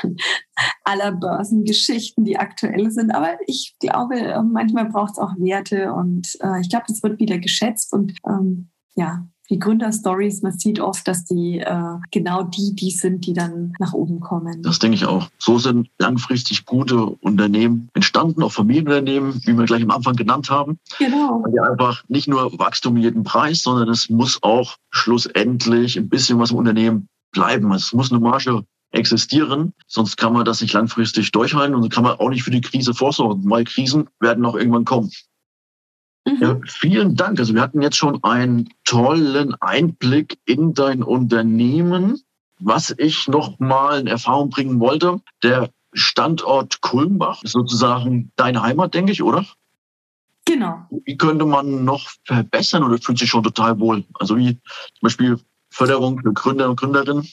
aller 0.83 1.11
Börsengeschichten, 1.11 2.23
die 2.23 2.37
aktuell 2.37 2.89
sind. 2.91 3.11
Aber 3.11 3.37
ich 3.47 3.75
glaube, 3.79 4.41
manchmal 4.49 4.85
braucht 4.85 5.13
es 5.13 5.19
auch 5.19 5.33
Werte 5.37 5.93
und 5.93 6.37
äh, 6.41 6.61
ich 6.61 6.69
glaube, 6.69 6.85
das 6.87 7.03
wird 7.03 7.19
wieder 7.19 7.37
geschätzt 7.37 7.93
und 7.93 8.13
ähm, 8.25 8.69
ja, 8.95 9.27
die 9.49 9.59
Gründerstories, 9.59 10.41
man 10.41 10.57
sieht 10.57 10.79
oft, 10.79 11.07
dass 11.07 11.25
die 11.25 11.59
äh, 11.59 11.97
genau 12.11 12.43
die, 12.43 12.75
die 12.75 12.91
sind, 12.91 13.25
die 13.25 13.33
dann 13.33 13.73
nach 13.79 13.93
oben 13.93 14.19
kommen. 14.19 14.61
Das 14.61 14.79
denke 14.79 14.95
ich 14.95 15.05
auch. 15.05 15.29
So 15.39 15.57
sind 15.57 15.89
langfristig 15.97 16.65
gute 16.65 17.05
Unternehmen 17.05 17.89
entstanden, 17.93 18.43
auch 18.43 18.51
Familienunternehmen, 18.51 19.41
wie 19.45 19.57
wir 19.57 19.65
gleich 19.65 19.81
am 19.81 19.91
Anfang 19.91 20.15
genannt 20.15 20.49
haben. 20.49 20.79
Genau. 20.99 21.41
Weil 21.43 21.51
die 21.51 21.59
einfach 21.59 22.03
nicht 22.07 22.27
nur 22.27 22.59
Wachstum 22.59 22.97
jeden 22.97 23.23
Preis, 23.23 23.63
sondern 23.63 23.89
es 23.89 24.09
muss 24.09 24.41
auch 24.43 24.77
schlussendlich 24.91 25.97
ein 25.97 26.09
bisschen 26.09 26.39
was 26.39 26.51
im 26.51 26.57
Unternehmen 26.57 27.07
bleiben. 27.31 27.71
Es 27.73 27.93
muss 27.93 28.11
eine 28.11 28.19
Marge 28.19 28.63
existieren, 28.91 29.73
sonst 29.87 30.17
kann 30.17 30.33
man 30.33 30.45
das 30.45 30.61
nicht 30.61 30.73
langfristig 30.73 31.31
durchhalten 31.31 31.75
und 31.75 31.89
kann 31.91 32.03
man 32.03 32.17
auch 32.19 32.29
nicht 32.29 32.43
für 32.43 32.51
die 32.51 32.61
Krise 32.61 32.93
vorsorgen, 32.93 33.49
weil 33.49 33.63
Krisen 33.63 34.09
werden 34.19 34.45
auch 34.45 34.55
irgendwann 34.55 34.85
kommen. 34.85 35.11
Ja, 36.39 36.55
mhm. 36.55 36.63
vielen 36.65 37.15
Dank. 37.15 37.39
Also 37.39 37.53
wir 37.53 37.61
hatten 37.61 37.81
jetzt 37.81 37.97
schon 37.97 38.23
einen 38.23 38.69
tollen 38.85 39.55
Einblick 39.61 40.37
in 40.45 40.73
dein 40.73 41.03
Unternehmen. 41.03 42.21
Was 42.59 42.93
ich 42.97 43.27
noch 43.27 43.57
mal 43.59 44.01
in 44.01 44.07
Erfahrung 44.07 44.49
bringen 44.49 44.79
wollte, 44.79 45.21
der 45.43 45.69
Standort 45.93 46.81
Kulmbach 46.81 47.41
ist 47.43 47.53
sozusagen 47.53 48.31
deine 48.35 48.61
Heimat, 48.61 48.93
denke 48.93 49.11
ich, 49.11 49.23
oder? 49.23 49.45
Genau. 50.45 50.85
Wie 51.05 51.17
könnte 51.17 51.45
man 51.45 51.85
noch 51.85 52.09
verbessern 52.25 52.83
oder 52.83 52.97
fühlt 52.97 53.17
sich 53.17 53.29
schon 53.29 53.43
total 53.43 53.79
wohl? 53.79 54.03
Also 54.15 54.37
wie 54.37 54.55
zum 54.55 55.01
Beispiel 55.01 55.39
Förderung 55.69 56.19
für 56.21 56.33
Gründer 56.33 56.69
und 56.69 56.79
Gründerinnen? 56.79 57.27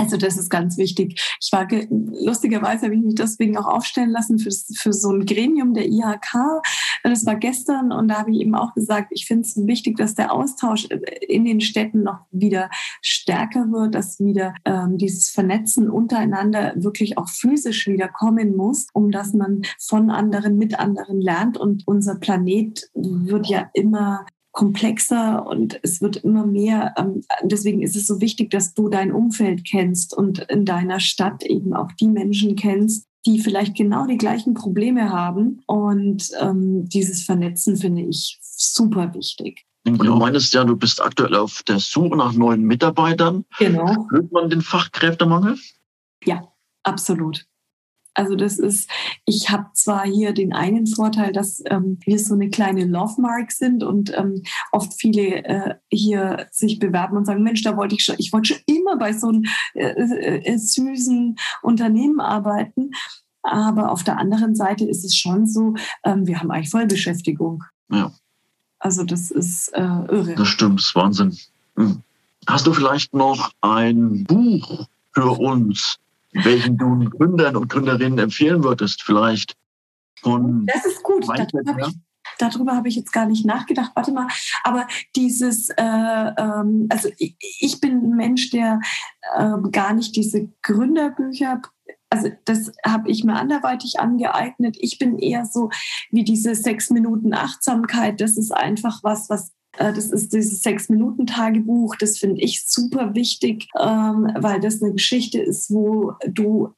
Also 0.00 0.16
das 0.16 0.38
ist 0.38 0.48
ganz 0.48 0.78
wichtig. 0.78 1.20
Ich 1.40 1.50
war 1.50 1.66
lustigerweise 1.90 2.86
habe 2.86 2.94
ich 2.94 3.02
mich 3.02 3.16
deswegen 3.16 3.58
auch 3.58 3.66
aufstellen 3.66 4.10
lassen 4.10 4.38
für, 4.38 4.50
für 4.50 4.92
so 4.92 5.10
ein 5.10 5.26
Gremium 5.26 5.74
der 5.74 5.88
IHK. 5.88 6.62
Das 7.02 7.26
war 7.26 7.34
gestern 7.34 7.90
und 7.90 8.06
da 8.06 8.18
habe 8.18 8.30
ich 8.30 8.40
eben 8.40 8.54
auch 8.54 8.74
gesagt, 8.74 9.08
ich 9.10 9.26
finde 9.26 9.42
es 9.42 9.56
wichtig, 9.66 9.96
dass 9.96 10.14
der 10.14 10.32
Austausch 10.32 10.86
in 11.26 11.44
den 11.44 11.60
Städten 11.60 12.04
noch 12.04 12.20
wieder 12.30 12.70
stärker 13.02 13.72
wird, 13.72 13.96
dass 13.96 14.20
wieder 14.20 14.54
ähm, 14.64 14.98
dieses 14.98 15.30
Vernetzen 15.30 15.90
untereinander 15.90 16.74
wirklich 16.76 17.18
auch 17.18 17.28
physisch 17.28 17.88
wieder 17.88 18.06
kommen 18.06 18.54
muss, 18.54 18.86
um 18.92 19.10
dass 19.10 19.32
man 19.32 19.62
von 19.80 20.10
anderen 20.10 20.58
mit 20.58 20.78
anderen 20.78 21.20
lernt 21.20 21.58
und 21.58 21.82
unser 21.86 22.14
Planet 22.14 22.88
wird 22.94 23.48
ja 23.48 23.68
immer 23.74 24.26
komplexer 24.58 25.46
und 25.46 25.78
es 25.84 26.00
wird 26.00 26.16
immer 26.16 26.44
mehr. 26.44 26.92
Ähm, 26.98 27.22
deswegen 27.44 27.80
ist 27.80 27.94
es 27.94 28.08
so 28.08 28.20
wichtig, 28.20 28.50
dass 28.50 28.74
du 28.74 28.88
dein 28.88 29.12
Umfeld 29.12 29.64
kennst 29.64 30.12
und 30.12 30.40
in 30.50 30.64
deiner 30.64 30.98
Stadt 30.98 31.44
eben 31.44 31.74
auch 31.74 31.92
die 31.92 32.08
Menschen 32.08 32.56
kennst, 32.56 33.06
die 33.24 33.38
vielleicht 33.38 33.76
genau 33.76 34.08
die 34.08 34.18
gleichen 34.18 34.54
Probleme 34.54 35.10
haben. 35.10 35.62
Und 35.68 36.32
ähm, 36.40 36.88
dieses 36.88 37.22
Vernetzen 37.22 37.76
finde 37.76 38.02
ich 38.02 38.40
super 38.42 39.14
wichtig. 39.14 39.64
Und 39.86 40.04
du 40.04 40.16
meinst 40.16 40.52
ja, 40.54 40.64
du 40.64 40.74
bist 40.74 41.00
aktuell 41.00 41.36
auf 41.36 41.62
der 41.62 41.78
Suche 41.78 42.16
nach 42.16 42.32
neuen 42.32 42.64
Mitarbeitern. 42.64 43.44
Genau. 43.60 44.06
Spürt 44.08 44.32
man 44.32 44.50
den 44.50 44.62
Fachkräftemangel? 44.62 45.56
Ja, 46.24 46.52
absolut. 46.82 47.46
Also 48.18 48.34
das 48.34 48.58
ist, 48.58 48.90
ich 49.26 49.48
habe 49.48 49.66
zwar 49.74 50.04
hier 50.04 50.32
den 50.32 50.52
einen 50.52 50.88
Vorteil, 50.88 51.30
dass 51.30 51.62
ähm, 51.66 52.00
wir 52.04 52.18
so 52.18 52.34
eine 52.34 52.50
kleine 52.50 52.84
Love 52.84 53.20
Mark 53.20 53.52
sind 53.52 53.84
und 53.84 54.12
ähm, 54.18 54.42
oft 54.72 54.92
viele 55.00 55.44
äh, 55.44 55.74
hier 55.88 56.48
sich 56.50 56.80
bewerben 56.80 57.16
und 57.16 57.26
sagen, 57.26 57.44
Mensch, 57.44 57.62
da 57.62 57.76
wollte 57.76 57.94
ich 57.94 58.02
schon, 58.02 58.16
ich 58.18 58.32
wollte 58.32 58.54
schon 58.54 58.62
immer 58.66 58.96
bei 58.96 59.12
so 59.12 59.28
einem 59.28 59.44
äh, 59.74 59.90
äh, 59.90 60.58
süßen 60.58 61.38
Unternehmen 61.62 62.18
arbeiten. 62.18 62.90
Aber 63.42 63.92
auf 63.92 64.02
der 64.02 64.18
anderen 64.18 64.56
Seite 64.56 64.84
ist 64.84 65.04
es 65.04 65.16
schon 65.16 65.46
so, 65.46 65.74
ähm, 66.02 66.26
wir 66.26 66.40
haben 66.40 66.50
eigentlich 66.50 66.70
Vollbeschäftigung. 66.70 67.62
Ja. 67.88 68.12
Also 68.80 69.04
das 69.04 69.30
ist 69.30 69.68
äh, 69.74 69.80
irre. 69.80 70.34
Das 70.34 70.48
stimmt, 70.48 70.80
das 70.80 70.86
ist 70.86 70.94
Wahnsinn. 70.96 71.38
Hm. 71.76 72.02
Hast 72.48 72.66
du 72.66 72.72
vielleicht 72.72 73.14
noch 73.14 73.52
ein 73.60 74.24
Buch 74.24 74.88
für 75.12 75.38
uns, 75.38 76.00
welchen 76.44 76.76
du 76.76 76.98
Gründern 77.10 77.56
und 77.56 77.68
Gründerinnen 77.68 78.18
empfehlen 78.18 78.64
würdest, 78.64 79.02
vielleicht 79.02 79.54
von. 80.20 80.66
Das 80.66 80.84
ist 80.84 81.02
gut. 81.02 81.26
Darüber 81.28 81.70
habe, 81.70 81.80
ich, 81.80 81.96
darüber 82.38 82.76
habe 82.76 82.88
ich 82.88 82.96
jetzt 82.96 83.12
gar 83.12 83.26
nicht 83.26 83.46
nachgedacht. 83.46 83.92
Warte 83.94 84.12
mal. 84.12 84.28
Aber 84.64 84.86
dieses, 85.16 85.70
äh, 85.70 85.82
ähm, 85.82 86.86
also 86.90 87.08
ich, 87.18 87.36
ich, 87.38 87.80
bin 87.80 87.98
ein 87.98 88.16
Mensch, 88.16 88.50
der 88.50 88.80
äh, 89.36 89.54
gar 89.70 89.94
nicht 89.94 90.16
diese 90.16 90.48
Gründerbücher 90.62 91.62
also 92.10 92.30
das 92.46 92.72
habe 92.86 93.10
ich 93.10 93.24
mir 93.24 93.34
anderweitig 93.34 94.00
angeeignet. 94.00 94.76
Ich 94.80 94.98
bin 94.98 95.18
eher 95.18 95.44
so 95.44 95.70
wie 96.10 96.24
diese 96.24 96.54
sechs 96.54 96.90
Minuten 96.90 97.34
Achtsamkeit. 97.34 98.20
Das 98.20 98.36
ist 98.36 98.50
einfach 98.50 99.00
was, 99.02 99.28
was 99.28 99.52
das 99.78 100.10
ist 100.10 100.32
dieses 100.32 100.62
Sechs-Minuten-Tagebuch. 100.62 101.96
Das 101.96 102.18
finde 102.18 102.40
ich 102.40 102.66
super 102.66 103.14
wichtig, 103.14 103.68
ähm, 103.78 104.30
weil 104.38 104.60
das 104.60 104.82
eine 104.82 104.92
Geschichte 104.92 105.40
ist, 105.40 105.70
wo 105.70 106.14
du 106.26 106.74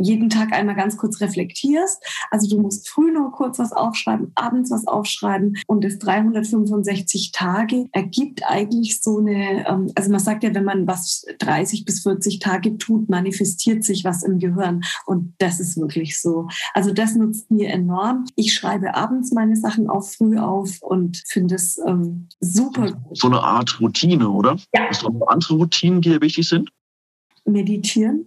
jeden 0.00 0.30
Tag 0.30 0.52
einmal 0.52 0.74
ganz 0.74 0.96
kurz 0.96 1.20
reflektierst. 1.20 2.02
Also 2.30 2.48
du 2.48 2.62
musst 2.62 2.88
früh 2.88 3.12
nur 3.12 3.32
kurz 3.32 3.58
was 3.58 3.72
aufschreiben, 3.72 4.32
abends 4.34 4.70
was 4.70 4.86
aufschreiben 4.86 5.56
und 5.66 5.84
das 5.84 5.98
365 5.98 7.32
Tage 7.32 7.86
ergibt 7.92 8.42
eigentlich 8.46 9.00
so 9.02 9.18
eine, 9.18 9.68
ähm, 9.68 9.92
also 9.94 10.10
man 10.10 10.20
sagt 10.20 10.42
ja, 10.44 10.54
wenn 10.54 10.64
man 10.64 10.86
was 10.86 11.24
30 11.38 11.84
bis 11.84 12.00
40 12.02 12.38
Tage 12.38 12.78
tut, 12.78 13.08
manifestiert 13.08 13.84
sich 13.84 14.04
was 14.04 14.22
im 14.22 14.38
Gehirn 14.38 14.82
und 15.06 15.34
das 15.38 15.60
ist 15.60 15.76
wirklich 15.76 16.20
so. 16.20 16.48
Also 16.74 16.92
das 16.92 17.14
nutzt 17.14 17.50
mir 17.50 17.68
enorm. 17.68 18.24
Ich 18.36 18.54
schreibe 18.54 18.94
abends 18.94 19.32
meine 19.32 19.56
Sachen 19.56 19.88
auch 19.88 20.04
früh 20.04 20.38
auf 20.38 20.78
und 20.80 21.22
finde 21.26 21.54
es 21.56 21.78
ähm, 21.86 22.28
super. 22.40 23.02
So 23.12 23.28
eine 23.28 23.42
Art 23.42 23.80
Routine, 23.80 24.28
oder? 24.28 24.56
Ja. 24.74 24.88
Hast 24.88 25.02
du 25.02 25.10
noch 25.10 25.28
andere 25.28 25.54
Routinen, 25.54 26.00
die 26.00 26.10
dir 26.10 26.20
wichtig 26.20 26.48
sind? 26.48 26.70
Meditieren 27.44 28.26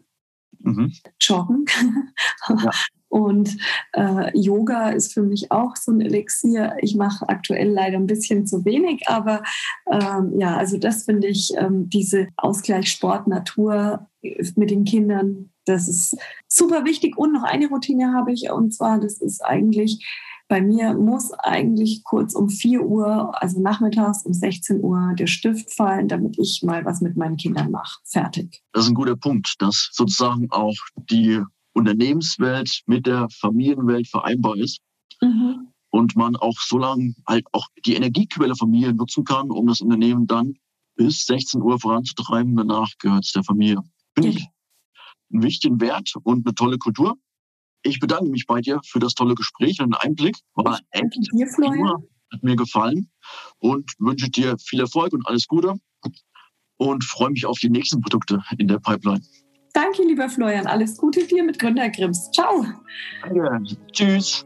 mhm. 0.64 0.94
Joggen. 1.20 1.66
Ja. 2.50 2.72
Und 3.08 3.58
äh, 3.94 4.36
Yoga 4.36 4.90
ist 4.90 5.14
für 5.14 5.22
mich 5.22 5.52
auch 5.52 5.76
so 5.76 5.92
ein 5.92 6.02
Elixier. 6.02 6.76
Ich 6.82 6.96
mache 6.96 7.30
aktuell 7.30 7.70
leider 7.70 7.98
ein 7.98 8.08
bisschen 8.08 8.48
zu 8.48 8.66
wenig, 8.66 9.04
aber 9.08 9.44
ähm, 9.90 10.34
ja, 10.40 10.58
also 10.58 10.80
das 10.80 11.04
finde 11.06 11.28
ich, 11.28 11.54
ähm, 11.56 11.90
diese 11.90 12.28
Ausgleich 12.38 12.90
Sport, 12.90 13.28
Natur 13.28 14.10
mit 14.56 14.72
den 14.72 14.84
Kindern, 14.84 15.52
das 15.66 15.88
ist 15.88 16.18
super 16.48 16.86
wichtig. 16.86 17.16
Und 17.16 17.34
noch 17.34 17.44
eine 17.44 17.68
Routine 17.68 18.14
habe 18.14 18.34
ich, 18.34 18.50
und 18.50 18.74
zwar, 18.74 19.00
das 19.00 19.22
ist 19.22 19.46
eigentlich 19.46 20.04
bei 20.48 20.62
mir 20.62 20.94
muss 20.94 21.32
eigentlich 21.32 22.04
kurz 22.04 22.36
um 22.36 22.50
4 22.50 22.84
Uhr, 22.84 23.42
also 23.42 23.62
nachmittags 23.62 24.26
um 24.26 24.34
16 24.34 24.84
Uhr, 24.84 25.14
der 25.18 25.28
Stift 25.28 25.74
fallen, 25.74 26.08
damit 26.08 26.38
ich 26.38 26.62
mal 26.64 26.86
was 26.86 27.02
mit 27.02 27.18
meinen 27.18 27.38
Kindern 27.38 27.72
mache. 27.72 28.00
Fertig. 28.06 28.62
Das 28.72 28.84
ist 28.84 28.90
ein 28.90 28.96
guter 28.96 29.16
Punkt, 29.16 29.56
dass 29.60 29.90
sozusagen 29.92 30.52
auch 30.52 30.76
die 31.10 31.42
Unternehmenswelt 31.74 32.82
mit 32.86 33.08
der 33.08 33.28
Familienwelt 33.32 34.08
vereinbar 34.08 34.58
ist. 34.58 34.80
Mhm. 35.22 35.70
Und 35.90 36.16
man 36.16 36.36
auch 36.36 36.58
so 36.58 36.78
lange 36.78 37.14
halt 37.28 37.46
auch 37.52 37.68
die 37.86 37.96
Energiequelle 37.96 38.56
Familie 38.56 38.94
nutzen 38.94 39.24
kann, 39.24 39.52
um 39.52 39.68
das 39.68 39.80
Unternehmen 39.80 40.26
dann 40.28 40.54
bis 40.96 41.26
16 41.26 41.62
Uhr 41.62 41.80
voranzutreiben. 41.80 42.56
Danach 42.56 42.90
gehört 43.00 43.26
es 43.26 43.32
der 43.32 43.44
Familie. 43.44 43.82
Finde 44.16 44.30
ich 44.30 44.48
einen 45.32 45.44
wichtigen 45.44 45.82
Wert 45.82 46.14
und 46.24 46.46
eine 46.46 46.56
tolle 46.56 46.78
Kultur. 46.78 47.18
Ich 47.84 48.00
bedanke 48.00 48.30
mich 48.30 48.46
bei 48.48 48.62
dir 48.62 48.80
für 48.86 49.00
das 49.00 49.14
tolle 49.14 49.36
Gespräch 49.36 49.80
und 49.80 49.88
den 49.88 49.96
Einblick. 49.96 50.38
War 50.56 50.80
echt 50.92 51.16
dir, 51.34 51.48
Florian. 51.48 52.04
Hat 52.32 52.44
mir 52.44 52.56
gefallen 52.56 53.10
und 53.60 53.92
wünsche 54.00 54.30
dir 54.30 54.58
viel 54.58 54.80
Erfolg 54.80 55.14
und 55.14 55.28
alles 55.28 55.48
Gute 55.48 55.76
und 56.78 57.04
freue 57.04 57.32
mich 57.32 57.46
auf 57.46 57.60
die 57.60 57.70
nächsten 57.70 58.02
Produkte 58.02 58.42
in 58.58 58.68
der 58.68 58.80
Pipeline. 58.80 59.22
Danke, 59.74 60.04
lieber 60.04 60.30
Florian. 60.30 60.68
Alles 60.68 60.98
Gute 60.98 61.26
dir 61.26 61.44
mit 61.44 61.60
Gründer 61.60 61.90
Grims. 61.90 62.32
Ciao. 62.32 62.66
Danke. 63.22 63.76
Tschüss. 63.92 64.46